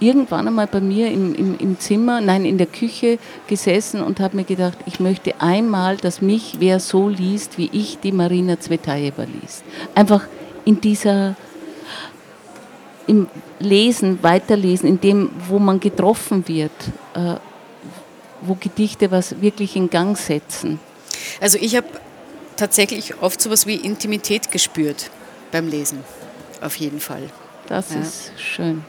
irgendwann 0.00 0.46
einmal 0.46 0.66
bei 0.66 0.80
mir 0.80 1.10
im, 1.10 1.34
im, 1.34 1.58
im 1.58 1.78
Zimmer, 1.80 2.20
nein, 2.20 2.44
in 2.44 2.58
der 2.58 2.66
Küche 2.66 3.18
gesessen 3.46 4.02
und 4.02 4.20
habe 4.20 4.36
mir 4.36 4.44
gedacht, 4.44 4.78
ich 4.86 5.00
möchte 5.00 5.40
einmal, 5.40 5.96
dass 5.96 6.20
mich 6.22 6.56
wer 6.58 6.80
so 6.80 7.08
liest, 7.08 7.58
wie 7.58 7.70
ich 7.72 7.98
die 7.98 8.12
Marina 8.12 8.58
Zvetajewa 8.58 9.24
liest. 9.24 9.64
Einfach 9.94 10.26
in 10.64 10.80
dieser, 10.80 11.36
im 13.06 13.26
Lesen, 13.58 14.22
Weiterlesen, 14.22 14.88
in 14.88 15.00
dem, 15.00 15.30
wo 15.48 15.58
man 15.58 15.80
getroffen 15.80 16.46
wird. 16.46 16.72
Äh, 17.14 17.36
wo 18.40 18.54
Gedichte 18.54 19.10
was 19.10 19.40
wirklich 19.40 19.76
in 19.76 19.90
Gang 19.90 20.16
setzen? 20.16 20.78
Also 21.40 21.58
ich 21.60 21.76
habe 21.76 21.88
tatsächlich 22.56 23.20
oft 23.20 23.40
so 23.40 23.48
etwas 23.48 23.66
wie 23.66 23.76
Intimität 23.76 24.50
gespürt 24.50 25.10
beim 25.50 25.68
Lesen, 25.68 26.00
auf 26.60 26.76
jeden 26.76 27.00
Fall. 27.00 27.30
Das 27.66 27.94
ja. 27.94 28.00
ist 28.00 28.32
schön. 28.36 28.84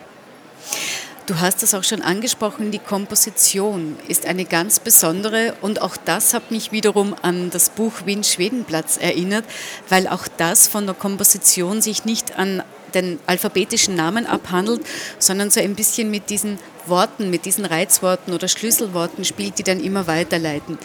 Du 1.29 1.39
hast 1.39 1.61
es 1.61 1.75
auch 1.75 1.83
schon 1.83 2.01
angesprochen, 2.01 2.71
die 2.71 2.79
Komposition 2.79 3.97
ist 4.07 4.25
eine 4.25 4.45
ganz 4.45 4.79
besondere 4.79 5.53
und 5.61 5.79
auch 5.79 5.95
das 5.95 6.33
hat 6.33 6.49
mich 6.49 6.71
wiederum 6.71 7.15
an 7.21 7.51
das 7.51 7.69
Buch 7.69 7.93
Wien-Schwedenplatz 8.05 8.97
erinnert, 8.97 9.45
weil 9.89 10.07
auch 10.07 10.27
das 10.37 10.67
von 10.67 10.87
der 10.87 10.95
Komposition 10.95 11.83
sich 11.83 12.03
nicht 12.03 12.39
an 12.39 12.63
den 12.95 13.19
alphabetischen 13.27 13.93
Namen 13.93 14.25
abhandelt, 14.25 14.81
sondern 15.19 15.51
so 15.51 15.59
ein 15.59 15.75
bisschen 15.75 16.09
mit 16.09 16.31
diesen 16.31 16.57
Worten, 16.87 17.29
mit 17.29 17.45
diesen 17.45 17.65
Reizworten 17.65 18.33
oder 18.33 18.47
Schlüsselworten 18.47 19.23
spielt, 19.23 19.59
die 19.59 19.63
dann 19.63 19.79
immer 19.79 20.07
weiterleiten. 20.07 20.79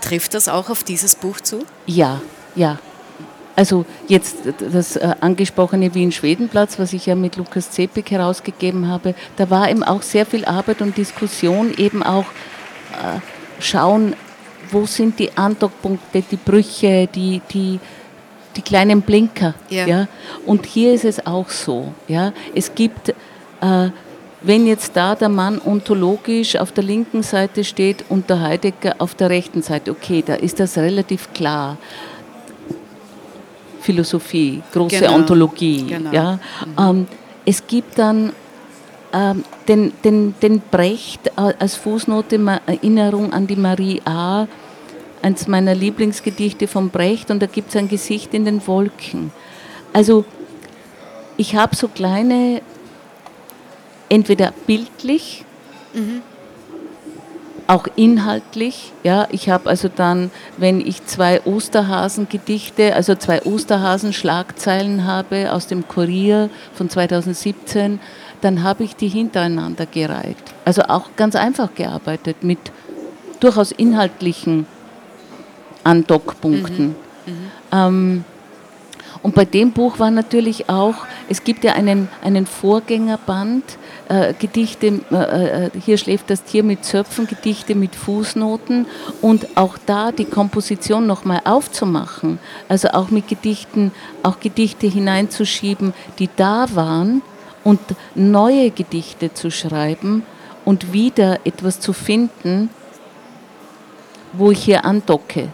Trifft 0.00 0.34
das 0.34 0.48
auch 0.48 0.68
auf 0.68 0.82
dieses 0.82 1.14
Buch 1.14 1.40
zu? 1.40 1.64
Ja, 1.86 2.20
ja. 2.56 2.80
Also 3.56 3.86
jetzt 4.06 4.36
das 4.70 4.96
äh, 4.96 5.14
angesprochene 5.20 5.94
Wien-Schwedenplatz, 5.94 6.78
was 6.78 6.92
ich 6.92 7.06
ja 7.06 7.14
mit 7.14 7.36
Lukas 7.36 7.70
Zepik 7.70 8.10
herausgegeben 8.10 8.86
habe, 8.86 9.14
da 9.36 9.48
war 9.48 9.70
eben 9.70 9.82
auch 9.82 10.02
sehr 10.02 10.26
viel 10.26 10.44
Arbeit 10.44 10.82
und 10.82 10.96
Diskussion, 10.96 11.72
eben 11.76 12.02
auch 12.02 12.26
äh, 12.92 13.18
schauen, 13.58 14.14
wo 14.70 14.84
sind 14.84 15.18
die 15.18 15.36
Andockpunkte, 15.36 16.22
die 16.30 16.36
Brüche, 16.36 17.08
die, 17.14 17.40
die, 17.50 17.80
die 18.56 18.62
kleinen 18.62 19.00
Blinker. 19.00 19.54
Ja. 19.70 19.86
ja. 19.86 20.08
Und 20.44 20.66
hier 20.66 20.92
ist 20.92 21.06
es 21.06 21.26
auch 21.26 21.48
so. 21.48 21.94
Ja. 22.08 22.34
Es 22.54 22.74
gibt, 22.74 23.08
äh, 23.08 23.90
wenn 24.42 24.66
jetzt 24.66 24.94
da 24.96 25.14
der 25.14 25.30
Mann 25.30 25.60
ontologisch 25.64 26.56
auf 26.56 26.72
der 26.72 26.84
linken 26.84 27.22
Seite 27.22 27.64
steht 27.64 28.04
und 28.10 28.28
der 28.28 28.40
Heidegger 28.40 28.96
auf 28.98 29.14
der 29.14 29.30
rechten 29.30 29.62
Seite, 29.62 29.92
okay, 29.92 30.22
da 30.24 30.34
ist 30.34 30.60
das 30.60 30.76
relativ 30.76 31.32
klar. 31.32 31.78
Philosophie, 33.86 34.62
große 34.72 34.98
genau. 34.98 35.14
Ontologie. 35.14 35.86
Genau. 35.86 36.10
Ja. 36.12 36.32
Mhm. 36.76 36.98
Ähm, 36.98 37.06
es 37.44 37.64
gibt 37.64 37.96
dann 37.98 38.32
ähm, 39.12 39.44
den, 39.68 39.92
den, 40.02 40.34
den 40.42 40.60
Brecht 40.60 41.30
als 41.38 41.76
Fußnote 41.76 42.40
Erinnerung 42.66 43.32
an 43.32 43.46
die 43.46 43.56
Marie 43.56 44.02
A., 44.04 44.48
eins 45.22 45.46
meiner 45.46 45.74
Lieblingsgedichte 45.74 46.66
von 46.66 46.90
Brecht, 46.90 47.30
und 47.30 47.40
da 47.40 47.46
gibt 47.46 47.70
es 47.70 47.76
ein 47.76 47.88
Gesicht 47.88 48.34
in 48.34 48.44
den 48.44 48.66
Wolken. 48.66 49.32
Also 49.92 50.24
ich 51.36 51.54
habe 51.54 51.76
so 51.76 51.86
kleine, 51.86 52.62
entweder 54.08 54.52
bildlich, 54.66 55.44
mhm 55.94 56.22
auch 57.66 57.86
inhaltlich. 57.96 58.92
Ja, 59.02 59.26
ich 59.30 59.50
habe 59.50 59.68
also 59.68 59.88
dann, 59.94 60.30
wenn 60.56 60.80
ich 60.80 61.04
zwei 61.06 61.40
Osterhasen-Gedichte, 61.44 62.94
also 62.94 63.14
zwei 63.14 63.42
Osterhasen-Schlagzeilen 63.42 65.04
habe 65.04 65.52
aus 65.52 65.66
dem 65.66 65.88
Kurier 65.88 66.48
von 66.74 66.88
2017, 66.88 68.00
dann 68.40 68.62
habe 68.62 68.84
ich 68.84 68.94
die 68.94 69.08
hintereinander 69.08 69.86
gereiht. 69.86 70.36
Also 70.64 70.82
auch 70.82 71.10
ganz 71.16 71.34
einfach 71.34 71.74
gearbeitet 71.74 72.42
mit 72.42 72.58
durchaus 73.40 73.72
inhaltlichen 73.72 74.66
Andockpunkten. 75.84 76.88
Mhm. 76.88 76.94
Mhm. 77.26 77.50
Ähm, 77.72 78.24
und 79.22 79.34
bei 79.34 79.44
dem 79.44 79.72
Buch 79.72 79.98
war 79.98 80.10
natürlich 80.10 80.68
auch, 80.68 80.94
es 81.28 81.44
gibt 81.44 81.64
ja 81.64 81.72
einen, 81.72 82.08
einen 82.22 82.46
Vorgängerband, 82.46 83.64
äh, 84.08 84.32
Gedichte, 84.38 85.00
äh, 85.10 85.66
äh, 85.66 85.70
hier 85.84 85.98
schläft 85.98 86.30
das 86.30 86.44
Tier 86.44 86.62
mit 86.62 86.84
Zöpfen, 86.84 87.26
Gedichte 87.26 87.74
mit 87.74 87.96
Fußnoten 87.96 88.86
und 89.22 89.56
auch 89.56 89.76
da 89.86 90.12
die 90.12 90.24
Komposition 90.24 91.06
nochmal 91.06 91.40
aufzumachen, 91.44 92.38
also 92.68 92.88
auch 92.88 93.10
mit 93.10 93.28
Gedichten, 93.28 93.92
auch 94.22 94.40
Gedichte 94.40 94.86
hineinzuschieben, 94.86 95.94
die 96.18 96.28
da 96.36 96.66
waren 96.74 97.22
und 97.64 97.80
neue 98.14 98.70
Gedichte 98.70 99.34
zu 99.34 99.50
schreiben 99.50 100.22
und 100.64 100.92
wieder 100.92 101.40
etwas 101.44 101.80
zu 101.80 101.92
finden, 101.92 102.70
wo 104.32 104.50
ich 104.50 104.64
hier 104.64 104.84
andocke 104.84 105.48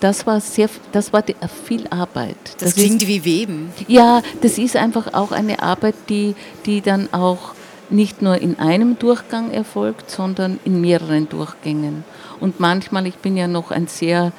das 0.00 0.26
war 0.26 0.40
sehr, 0.40 0.68
das 0.92 1.12
war 1.12 1.24
viel 1.64 1.86
Arbeit. 1.88 2.36
Das, 2.58 2.74
das 2.74 2.74
klingt 2.74 3.02
ist, 3.02 3.08
wie 3.08 3.24
Weben. 3.24 3.72
Ja, 3.88 4.22
das 4.42 4.58
ist 4.58 4.76
einfach 4.76 5.14
auch 5.14 5.32
eine 5.32 5.62
Arbeit, 5.62 5.94
die, 6.08 6.34
die 6.64 6.80
dann 6.80 7.08
auch 7.12 7.54
nicht 7.88 8.22
nur 8.22 8.36
in 8.38 8.58
einem 8.58 8.98
Durchgang 8.98 9.52
erfolgt, 9.52 10.10
sondern 10.10 10.58
in 10.64 10.80
mehreren 10.80 11.28
Durchgängen. 11.28 12.04
Und 12.40 12.60
manchmal, 12.60 13.06
ich 13.06 13.16
bin 13.16 13.36
ja 13.36 13.48
noch 13.48 13.70
ein 13.70 13.86
sehr 13.86 14.32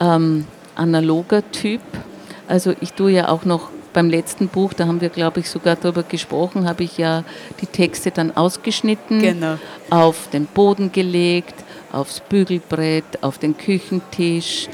ähm, 0.00 0.44
analoger 0.74 1.48
Typ, 1.52 1.80
also 2.48 2.74
ich 2.80 2.94
tue 2.94 3.12
ja 3.12 3.28
auch 3.28 3.44
noch 3.44 3.70
beim 3.92 4.10
letzten 4.10 4.48
Buch, 4.48 4.72
da 4.72 4.86
haben 4.86 5.00
wir, 5.00 5.08
glaube 5.08 5.40
ich, 5.40 5.50
sogar 5.50 5.76
darüber 5.76 6.02
gesprochen, 6.02 6.68
habe 6.68 6.84
ich 6.84 6.98
ja 6.98 7.24
die 7.60 7.66
Texte 7.66 8.10
dann 8.10 8.36
ausgeschnitten, 8.36 9.20
genau. 9.20 9.56
auf 9.88 10.28
den 10.32 10.46
Boden 10.46 10.92
gelegt, 10.92 11.54
aufs 11.92 12.20
Bügelbrett, 12.20 13.22
auf 13.22 13.38
den 13.38 13.56
Küchentisch 13.56 14.68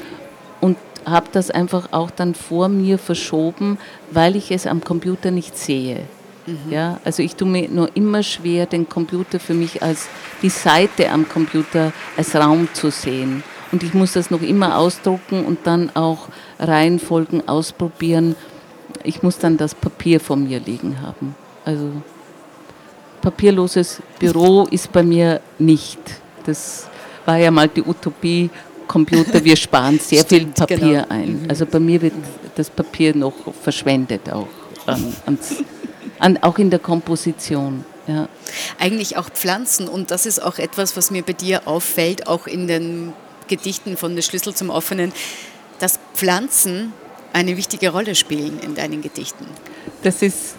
habe 1.07 1.27
das 1.31 1.49
einfach 1.49 1.89
auch 1.91 2.11
dann 2.11 2.35
vor 2.35 2.67
mir 2.67 2.97
verschoben, 2.97 3.77
weil 4.11 4.35
ich 4.35 4.51
es 4.51 4.67
am 4.67 4.83
Computer 4.83 5.31
nicht 5.31 5.57
sehe. 5.57 6.01
Mhm. 6.45 6.71
Ja, 6.71 6.99
also 7.03 7.23
ich 7.23 7.35
tue 7.35 7.47
mir 7.47 7.69
nur 7.69 7.95
immer 7.95 8.23
schwer, 8.23 8.65
den 8.65 8.87
Computer 8.87 9.39
für 9.39 9.53
mich 9.53 9.81
als 9.81 10.07
die 10.41 10.49
Seite 10.49 11.09
am 11.09 11.27
Computer 11.27 11.91
als 12.15 12.35
Raum 12.35 12.67
zu 12.73 12.91
sehen. 12.91 13.43
Und 13.71 13.83
ich 13.83 13.93
muss 13.93 14.13
das 14.13 14.31
noch 14.31 14.41
immer 14.41 14.77
ausdrucken 14.77 15.45
und 15.45 15.59
dann 15.65 15.91
auch 15.95 16.29
Reihenfolgen 16.59 17.47
ausprobieren. 17.47 18.35
Ich 19.03 19.23
muss 19.23 19.37
dann 19.37 19.57
das 19.57 19.75
Papier 19.75 20.19
vor 20.19 20.37
mir 20.37 20.59
liegen 20.59 21.01
haben. 21.01 21.35
Also 21.65 21.91
papierloses 23.21 24.01
Büro 24.19 24.67
ist 24.71 24.91
bei 24.91 25.03
mir 25.03 25.41
nicht. 25.59 25.99
Das 26.45 26.87
war 27.25 27.35
ja 27.35 27.51
mal 27.51 27.67
die 27.67 27.83
Utopie 27.83 28.49
Computer, 28.87 29.43
wir 29.43 29.55
sparen 29.55 29.99
sehr 29.99 30.21
Stimmt, 30.21 30.57
viel 30.57 30.65
Papier 30.67 30.77
genau. 30.77 31.05
ein. 31.09 31.45
Also 31.49 31.65
bei 31.65 31.79
mir 31.79 32.01
wird 32.01 32.13
das 32.55 32.69
Papier 32.69 33.15
noch 33.15 33.33
verschwendet 33.61 34.29
auch, 34.31 34.47
an, 34.85 35.13
an, 36.19 36.37
auch 36.37 36.57
in 36.57 36.69
der 36.69 36.79
Komposition. 36.79 37.85
Ja. 38.07 38.29
Eigentlich 38.79 39.17
auch 39.17 39.29
Pflanzen 39.29 39.87
und 39.87 40.11
das 40.11 40.25
ist 40.25 40.41
auch 40.41 40.57
etwas, 40.59 40.95
was 40.95 41.11
mir 41.11 41.23
bei 41.23 41.33
dir 41.33 41.67
auffällt, 41.67 42.27
auch 42.27 42.47
in 42.47 42.67
den 42.67 43.13
Gedichten 43.47 43.97
von 43.97 44.15
Der 44.15 44.21
Schlüssel 44.21 44.55
zum 44.55 44.69
Offenen, 44.69 45.11
dass 45.79 45.99
Pflanzen 46.13 46.93
eine 47.33 47.57
wichtige 47.57 47.89
Rolle 47.89 48.15
spielen 48.15 48.59
in 48.61 48.75
deinen 48.75 49.01
Gedichten. 49.01 49.45
Das 50.03 50.21
ist 50.21 50.55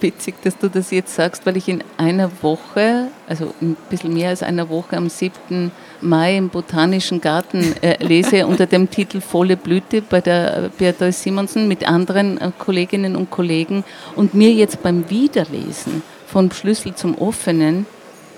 witzig, 0.00 0.34
dass 0.42 0.58
du 0.58 0.68
das 0.68 0.90
jetzt 0.90 1.14
sagst, 1.14 1.46
weil 1.46 1.56
ich 1.56 1.68
in 1.68 1.82
einer 1.96 2.30
Woche, 2.42 3.08
also 3.28 3.54
ein 3.60 3.76
bisschen 3.88 4.14
mehr 4.14 4.30
als 4.30 4.42
einer 4.42 4.68
Woche, 4.68 4.96
am 4.96 5.08
7. 5.08 5.70
Mai 6.00 6.36
im 6.36 6.48
Botanischen 6.48 7.20
Garten 7.20 7.74
äh, 7.82 8.02
lese 8.04 8.46
unter 8.48 8.66
dem 8.66 8.90
Titel 8.90 9.20
Volle 9.20 9.56
Blüte 9.56 10.02
bei 10.02 10.20
der 10.20 10.70
Beatrice 10.78 11.22
Simonsen 11.22 11.68
mit 11.68 11.86
anderen 11.88 12.40
äh, 12.40 12.50
Kolleginnen 12.58 13.16
und 13.16 13.30
Kollegen 13.30 13.84
und 14.16 14.34
mir 14.34 14.52
jetzt 14.52 14.82
beim 14.82 15.08
Wiederlesen 15.10 16.02
von 16.26 16.50
Schlüssel 16.50 16.94
zum 16.94 17.16
Offenen 17.18 17.86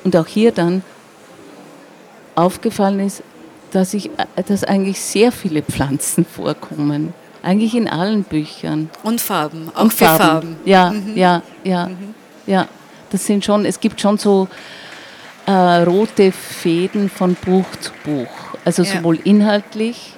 und 0.04 0.16
auch 0.16 0.26
hier 0.26 0.52
dann 0.52 0.82
aufgefallen 2.34 3.00
ist, 3.00 3.22
dass, 3.70 3.94
ich, 3.94 4.06
äh, 4.06 4.42
dass 4.46 4.64
eigentlich 4.64 5.00
sehr 5.00 5.32
viele 5.32 5.62
Pflanzen 5.62 6.24
vorkommen. 6.24 7.14
Eigentlich 7.42 7.74
in 7.74 7.88
allen 7.88 8.22
Büchern. 8.24 8.88
Und 9.02 9.20
Farben, 9.20 9.70
auch 9.74 9.82
Und 9.82 9.92
Farben. 9.92 10.18
Farben. 10.18 10.56
Ja, 10.64 10.90
mhm. 10.90 11.16
ja, 11.16 11.42
ja, 11.64 11.86
mhm. 11.88 12.14
ja. 12.46 12.68
Das 13.10 13.26
sind 13.26 13.44
schon, 13.44 13.66
es 13.66 13.78
gibt 13.80 14.00
schon 14.00 14.16
so 14.16 14.48
äh, 15.46 15.52
rote 15.52 16.32
Fäden 16.32 17.10
von 17.10 17.34
Buch 17.34 17.66
zu 17.80 17.90
Buch. 18.04 18.56
Also 18.64 18.82
ja. 18.82 18.92
sowohl 18.96 19.18
inhaltlich, 19.24 20.14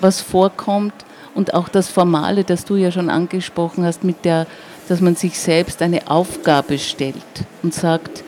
was 0.00 0.20
vorkommt, 0.20 1.06
und 1.36 1.52
auch 1.52 1.68
das 1.68 1.88
Formale, 1.88 2.44
das 2.44 2.64
du 2.64 2.76
ja 2.76 2.90
schon 2.90 3.10
angesprochen 3.10 3.84
hast, 3.84 4.02
mit 4.02 4.24
der, 4.24 4.46
dass 4.88 5.02
man 5.02 5.16
sich 5.16 5.38
selbst 5.38 5.82
eine 5.82 6.08
Aufgabe 6.08 6.78
stellt 6.78 7.14
und 7.62 7.74
sagt, 7.74 8.24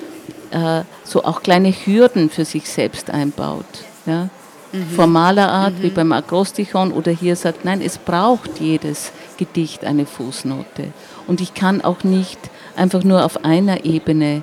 äh, 0.50 0.82
so 1.04 1.24
auch 1.24 1.42
kleine 1.42 1.72
Hürden 1.72 2.28
für 2.28 2.44
sich 2.44 2.68
selbst 2.68 3.10
einbaut. 3.10 3.64
Ja? 4.04 4.28
Mhm. 4.72 4.90
formaler 4.90 5.50
Art, 5.50 5.78
mhm. 5.78 5.82
wie 5.82 5.90
beim 5.90 6.12
Akrostichon, 6.12 6.92
oder 6.92 7.12
hier 7.12 7.36
sagt, 7.36 7.64
nein, 7.64 7.80
es 7.80 7.98
braucht 7.98 8.60
jedes 8.60 9.12
Gedicht 9.36 9.84
eine 9.84 10.06
Fußnote. 10.06 10.92
Und 11.26 11.40
ich 11.40 11.54
kann 11.54 11.82
auch 11.82 12.04
nicht 12.04 12.38
einfach 12.76 13.04
nur 13.04 13.24
auf 13.24 13.44
einer 13.44 13.84
Ebene 13.84 14.42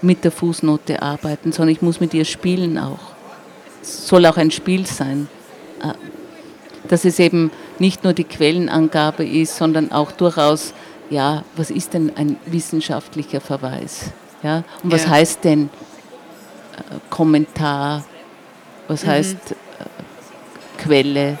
mit 0.00 0.24
der 0.24 0.32
Fußnote 0.32 1.02
arbeiten, 1.02 1.52
sondern 1.52 1.72
ich 1.72 1.82
muss 1.82 2.00
mit 2.00 2.14
ihr 2.14 2.24
spielen 2.24 2.78
auch. 2.78 2.98
Es 3.82 4.08
soll 4.08 4.26
auch 4.26 4.36
ein 4.36 4.50
Spiel 4.50 4.86
sein. 4.86 5.28
Äh, 5.82 5.92
dass 6.88 7.04
es 7.04 7.18
eben 7.18 7.50
nicht 7.78 8.04
nur 8.04 8.12
die 8.12 8.24
Quellenangabe 8.24 9.24
ist, 9.24 9.56
sondern 9.56 9.92
auch 9.92 10.12
durchaus, 10.12 10.74
ja, 11.10 11.44
was 11.56 11.70
ist 11.70 11.94
denn 11.94 12.12
ein 12.16 12.36
wissenschaftlicher 12.46 13.40
Verweis? 13.40 14.10
Ja? 14.42 14.64
Und 14.82 14.92
was 14.92 15.04
ja. 15.04 15.10
heißt 15.10 15.44
denn 15.44 15.70
äh, 16.76 16.98
Kommentar? 17.08 18.04
Was 18.92 19.04
mhm. 19.04 19.08
heißt 19.08 19.36
Quelle, 20.76 21.38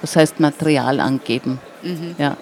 was 0.00 0.14
heißt 0.14 0.38
Material 0.38 1.00
angeben. 1.00 1.58
Mhm. 1.82 2.14
Ja. 2.16 2.36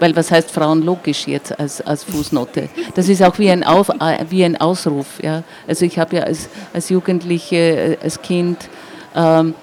Weil 0.00 0.16
was 0.16 0.30
heißt 0.30 0.50
Frauen 0.50 0.82
logisch 0.82 1.26
jetzt 1.26 1.58
als, 1.60 1.82
als 1.82 2.04
Fußnote? 2.04 2.70
Das 2.94 3.08
ist 3.08 3.22
auch 3.22 3.38
wie 3.38 3.50
ein, 3.50 3.62
Auf, 3.62 3.90
äh, 3.90 4.24
wie 4.30 4.44
ein 4.44 4.58
Ausruf. 4.58 5.22
Ja. 5.22 5.42
Also 5.68 5.84
ich 5.84 5.98
habe 5.98 6.16
ja 6.16 6.22
als, 6.22 6.48
als 6.72 6.88
Jugendliche, 6.88 7.56
äh, 7.56 7.98
als 8.02 8.22
Kind 8.22 8.68
ähm, 9.14 9.54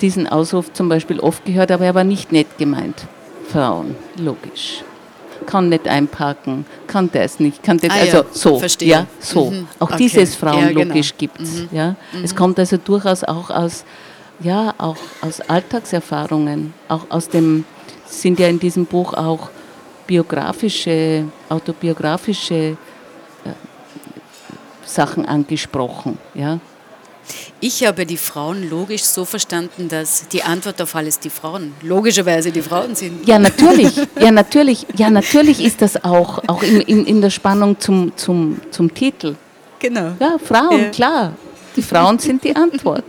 diesen 0.00 0.26
Ausruf 0.26 0.72
zum 0.72 0.88
Beispiel 0.88 1.20
oft 1.20 1.44
gehört, 1.44 1.70
aber 1.70 1.84
er 1.84 1.94
war 1.94 2.04
nicht 2.04 2.32
nett 2.32 2.58
gemeint. 2.58 3.06
Frauen, 3.48 3.94
logisch. 4.18 4.82
Kann 5.46 5.68
nicht 5.68 5.86
einparken, 5.88 6.66
kann 6.86 7.10
das 7.12 7.40
nicht, 7.40 7.62
kann 7.62 7.78
das, 7.78 7.90
ah, 7.90 7.94
also 7.94 8.16
ja, 8.18 8.24
so, 8.32 8.58
verstehe. 8.58 8.88
ja, 8.88 9.06
so. 9.20 9.50
Mhm. 9.50 9.68
Auch 9.78 9.90
okay. 9.90 9.96
dieses 9.98 10.34
Frauen 10.34 10.60
ja, 10.60 10.72
genau. 10.72 10.94
gibt 11.16 11.40
es. 11.40 11.62
Mhm. 11.62 11.68
Ja. 11.72 11.96
Mhm. 12.12 12.24
Es 12.24 12.34
kommt 12.34 12.58
also 12.58 12.76
durchaus 12.76 13.24
auch 13.24 13.50
aus 13.50 13.84
ja, 14.40 14.74
auch 14.78 14.96
aus 15.22 15.40
Alltagserfahrungen, 15.40 16.74
auch 16.88 17.06
aus 17.08 17.28
dem, 17.28 17.64
sind 18.06 18.38
ja 18.38 18.48
in 18.48 18.58
diesem 18.58 18.86
Buch 18.86 19.14
auch 19.14 19.50
biografische, 20.06 21.24
autobiografische 21.48 22.54
äh, 22.54 22.76
Sachen 24.84 25.26
angesprochen, 25.26 26.18
ja. 26.34 26.60
Ich 27.60 27.84
habe 27.84 28.06
die 28.06 28.16
Frauen 28.16 28.68
logisch 28.68 29.02
so 29.02 29.24
verstanden, 29.24 29.88
dass 29.88 30.28
die 30.28 30.42
Antwort 30.42 30.80
auf 30.82 30.94
alles 30.94 31.18
die 31.18 31.30
Frauen, 31.30 31.72
logischerweise 31.82 32.52
die 32.52 32.62
Frauen 32.62 32.94
sind. 32.94 33.26
Ja, 33.26 33.38
natürlich, 33.38 33.92
ja, 34.20 34.30
natürlich, 34.30 34.86
ja, 34.96 35.10
natürlich 35.10 35.64
ist 35.64 35.82
das 35.82 36.04
auch, 36.04 36.42
auch 36.46 36.62
in, 36.62 36.80
in, 36.82 37.06
in 37.06 37.20
der 37.20 37.30
Spannung 37.30 37.80
zum, 37.80 38.12
zum, 38.16 38.60
zum 38.70 38.92
Titel. 38.92 39.36
Genau. 39.78 40.12
Ja, 40.20 40.36
Frauen, 40.42 40.82
ja. 40.82 40.88
klar. 40.90 41.36
Die 41.76 41.82
Frauen 41.82 42.18
sind 42.18 42.44
die 42.44 42.54
Antwort. 42.54 43.04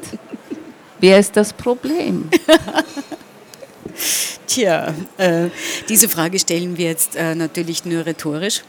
Wer 1.00 1.20
ist 1.20 1.38
das 1.38 1.54
Problem? 1.54 2.30
Tja, 4.48 4.94
äh, 5.18 5.50
diese 5.88 6.10
Frage 6.10 6.40
stellen 6.40 6.78
wir 6.78 6.88
jetzt 6.88 7.16
äh, 7.16 7.36
natürlich 7.36 7.86
nur 7.86 8.06
rhetorisch. 8.06 8.64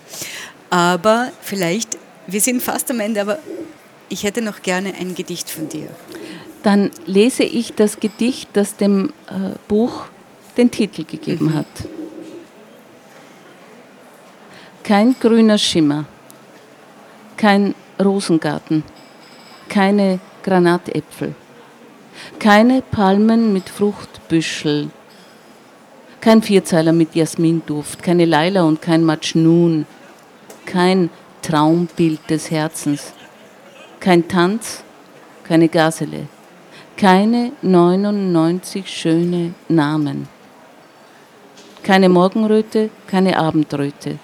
Aber 0.71 1.33
vielleicht, 1.41 1.97
wir 2.27 2.41
sind 2.41 2.63
fast 2.63 2.91
am 2.91 3.01
Ende, 3.01 3.23
aber 3.23 3.39
ich 4.09 4.25
hätte 4.25 4.42
noch 4.42 4.62
gerne 4.62 4.94
ein 4.94 5.14
Gedicht 5.14 5.51
von 5.51 5.68
dir. 5.68 5.88
Dann 6.62 6.90
lese 7.07 7.44
ich 7.44 7.75
das 7.75 8.01
Gedicht, 8.01 8.51
das 8.55 8.77
dem 8.77 9.12
äh, 9.29 9.57
Buch 9.68 10.07
den 10.57 10.71
Titel 10.71 11.05
gegeben 11.05 11.47
mhm. 11.47 11.55
hat. 11.55 11.66
Kein 14.83 15.14
grüner 15.21 15.59
Schimmer, 15.59 16.07
kein 17.37 17.75
Rosengarten, 18.03 18.83
keine 19.68 20.18
Granatäpfel, 20.42 21.35
keine 22.38 22.83
Palmen 22.83 23.53
mit 23.53 23.68
Fruchtbüschel, 23.68 24.90
kein 26.21 26.42
Vierzeiler 26.42 26.92
mit 26.92 27.14
Jasminduft, 27.14 28.03
keine 28.03 28.25
Leila 28.25 28.62
und 28.64 28.83
kein 28.83 29.05
Matschnun, 29.05 29.87
kein 30.64 31.11
Traumbild 31.42 32.21
des 32.29 32.51
Herzens, 32.51 33.12
kein 34.01 34.29
Tanz, 34.29 34.83
keine 35.45 35.69
Gasele, 35.69 36.29
keine 36.97 37.53
99 37.63 38.89
schöne 38.89 39.55
Namen, 39.69 40.29
keine 41.83 42.09
Morgenröte, 42.09 42.91
keine 43.07 43.39
Abendröte, 43.39 44.19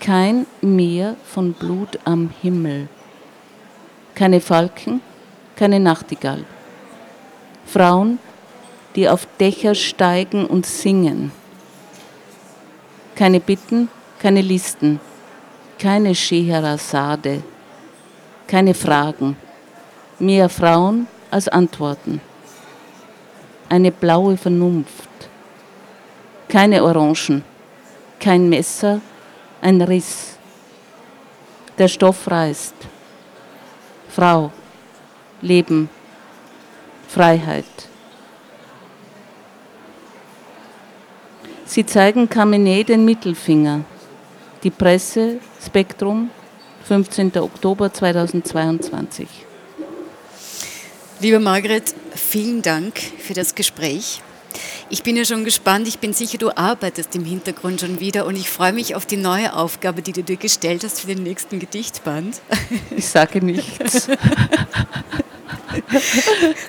kein 0.00 0.46
Meer 0.60 1.16
von 1.24 1.52
Blut 1.52 1.98
am 2.04 2.30
Himmel, 2.40 2.88
keine 4.14 4.40
Falken, 4.40 5.00
keine 5.56 5.80
Nachtigall, 5.80 6.44
Frauen, 7.66 8.18
die 8.96 9.08
auf 9.08 9.26
Dächer 9.40 9.74
steigen 9.74 10.46
und 10.46 10.66
singen. 10.66 11.32
Keine 13.14 13.40
Bitten, 13.40 13.88
keine 14.18 14.40
Listen, 14.40 15.00
keine 15.78 16.14
Scheherazade, 16.14 17.42
keine 18.52 18.74
Fragen, 18.74 19.34
mehr 20.18 20.50
Frauen 20.50 21.06
als 21.30 21.48
Antworten. 21.48 22.20
Eine 23.70 23.90
blaue 23.90 24.36
Vernunft, 24.36 25.08
keine 26.50 26.84
Orangen, 26.84 27.42
kein 28.20 28.50
Messer, 28.50 29.00
ein 29.62 29.80
Riss. 29.80 30.36
Der 31.78 31.88
Stoff 31.88 32.30
reißt. 32.30 32.74
Frau, 34.10 34.50
Leben, 35.40 35.88
Freiheit. 37.08 37.88
Sie 41.64 41.86
zeigen 41.86 42.28
Kamenet 42.28 42.90
den 42.90 43.06
Mittelfinger. 43.06 43.80
Die 44.62 44.70
Presse, 44.70 45.38
Spektrum, 45.58 46.28
15. 46.86 47.36
Oktober 47.38 47.92
2022. 47.92 49.28
Liebe 51.20 51.38
Margret, 51.38 51.94
vielen 52.14 52.62
Dank 52.62 52.98
für 53.18 53.34
das 53.34 53.54
Gespräch. 53.54 54.20
Ich 54.90 55.02
bin 55.02 55.16
ja 55.16 55.24
schon 55.24 55.44
gespannt. 55.44 55.86
Ich 55.86 56.00
bin 56.00 56.12
sicher, 56.12 56.38
du 56.38 56.50
arbeitest 56.50 57.14
im 57.14 57.24
Hintergrund 57.24 57.80
schon 57.80 58.00
wieder 58.00 58.26
und 58.26 58.36
ich 58.36 58.50
freue 58.50 58.72
mich 58.72 58.94
auf 58.96 59.06
die 59.06 59.16
neue 59.16 59.54
Aufgabe, 59.54 60.02
die 60.02 60.12
du 60.12 60.22
dir 60.22 60.36
gestellt 60.36 60.82
hast 60.84 61.00
für 61.00 61.06
den 61.06 61.22
nächsten 61.22 61.60
Gedichtband. 61.60 62.40
Ich 62.96 63.06
sage 63.06 63.44
nichts. 63.44 64.08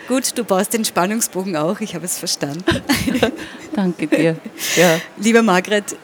Gut, 0.08 0.38
du 0.38 0.44
baust 0.44 0.74
den 0.74 0.86
Spannungsbogen 0.86 1.58
auch, 1.58 1.82
ich 1.82 1.96
habe 1.96 2.06
es 2.06 2.18
verstanden. 2.18 2.64
Danke 3.76 4.08
dir. 4.08 4.38
Ja. 4.76 5.00
Liebe 5.18 5.42
Margret, 5.42 5.98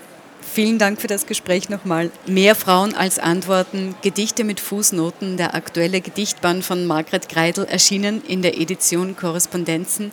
vielen 0.59 0.77
Dank 0.77 0.99
für 0.99 1.07
das 1.07 1.25
Gespräch 1.25 1.69
nochmal. 1.69 2.11
Mehr 2.27 2.53
Frauen 2.53 2.93
als 2.93 3.17
Antworten, 3.17 3.95
Gedichte 4.01 4.43
mit 4.43 4.59
Fußnoten, 4.59 5.37
der 5.37 5.55
aktuelle 5.55 6.01
Gedichtband 6.01 6.65
von 6.65 6.85
Margret 6.85 7.29
Greidel 7.29 7.63
erschienen 7.63 8.21
in 8.27 8.41
der 8.41 8.59
Edition 8.59 9.15
Korrespondenzen. 9.15 10.11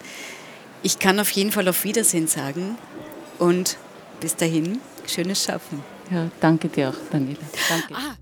Ich 0.85 1.01
kann 1.01 1.19
auf 1.19 1.31
jeden 1.33 1.51
Fall 1.51 1.67
auf 1.67 1.83
Wiedersehen 1.83 2.29
sagen 2.29 2.79
und 3.41 3.77
bis 4.21 4.37
dahin, 4.37 4.79
schönes 5.09 5.43
Schaffen. 5.43 5.83
Ja, 6.13 6.31
danke 6.39 6.69
dir 6.69 6.91
auch, 6.91 7.11
Daniela. 7.11 7.41
Danke. 7.69 7.95
Ah. 7.95 8.15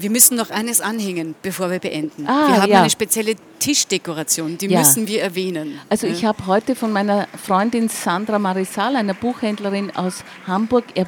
Wir 0.00 0.08
müssen 0.08 0.38
noch 0.38 0.48
eines 0.48 0.80
anhängen, 0.80 1.34
bevor 1.42 1.70
wir 1.70 1.78
beenden. 1.78 2.26
Ah, 2.26 2.48
wir 2.48 2.62
haben 2.62 2.70
ja. 2.70 2.80
eine 2.80 2.88
spezielle 2.88 3.34
Tischdekoration, 3.58 4.56
die 4.56 4.68
ja. 4.68 4.78
müssen 4.78 5.06
wir 5.06 5.20
erwähnen. 5.20 5.78
Also 5.90 6.06
ich 6.06 6.24
habe 6.24 6.46
heute 6.46 6.74
von 6.74 6.90
meiner 6.90 7.28
Freundin 7.36 7.90
Sandra 7.90 8.38
Marisal, 8.38 8.96
einer 8.96 9.12
Buchhändlerin 9.12 9.94
aus 9.94 10.24
Hamburg, 10.46 10.84
äh, 10.94 11.04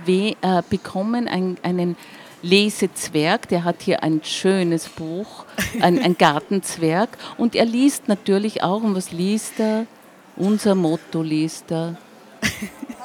bekommen, 0.69 1.27
ein, 1.27 1.57
einen 1.63 1.97
Lesezwerg, 2.43 3.49
der 3.49 3.65
hat 3.65 3.77
hier 3.81 4.03
ein 4.03 4.21
schönes 4.25 4.91
Buch, 4.91 5.47
ein, 5.81 5.99
ein 5.99 6.19
Gartenzwerg 6.19 7.17
und 7.39 7.55
er 7.55 7.65
liest 7.65 8.09
natürlich 8.09 8.63
auch, 8.63 8.83
und 8.83 8.95
was 8.95 9.11
liest 9.11 9.59
er? 9.59 9.87
Unser 10.37 10.75
Motto 10.75 11.23
liest 11.23 11.71
er. 11.71 11.97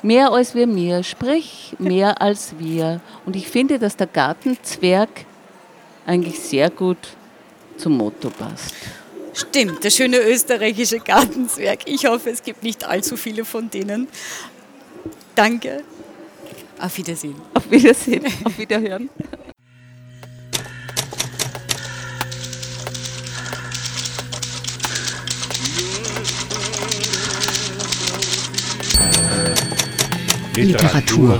Mehr 0.04 0.32
als 0.32 0.54
wir 0.54 0.68
mir, 0.68 1.04
sprich 1.04 1.76
mehr 1.80 2.22
als 2.22 2.56
wir. 2.60 3.00
Und 3.26 3.36
ich 3.36 3.48
finde, 3.48 3.80
dass 3.80 3.96
der 3.96 4.08
Gartenzwerg 4.08 5.10
eigentlich 6.08 6.40
sehr 6.40 6.70
gut 6.72 6.98
zum 7.78 7.98
Motto 7.98 8.32
passt. 8.32 8.74
Stimmt, 9.34 9.84
der 9.84 9.92
schöne 9.92 10.18
österreichische 10.18 11.00
Gartenzwerg. 11.00 11.82
Ich 11.86 12.08
hoffe, 12.08 12.32
es 12.32 12.42
gibt 12.42 12.64
nicht 12.64 12.86
allzu 12.86 13.18
viele 13.18 13.46
von 13.46 13.70
denen. 13.70 14.08
Danke. 15.36 15.84
Auf 16.80 16.98
Wiedersehen. 16.98 17.36
Auf 17.54 17.70
Wiedersehen. 17.70 18.26
Auf 18.44 18.58
Wiederhören. 18.58 19.10
Literatur. 30.56 31.40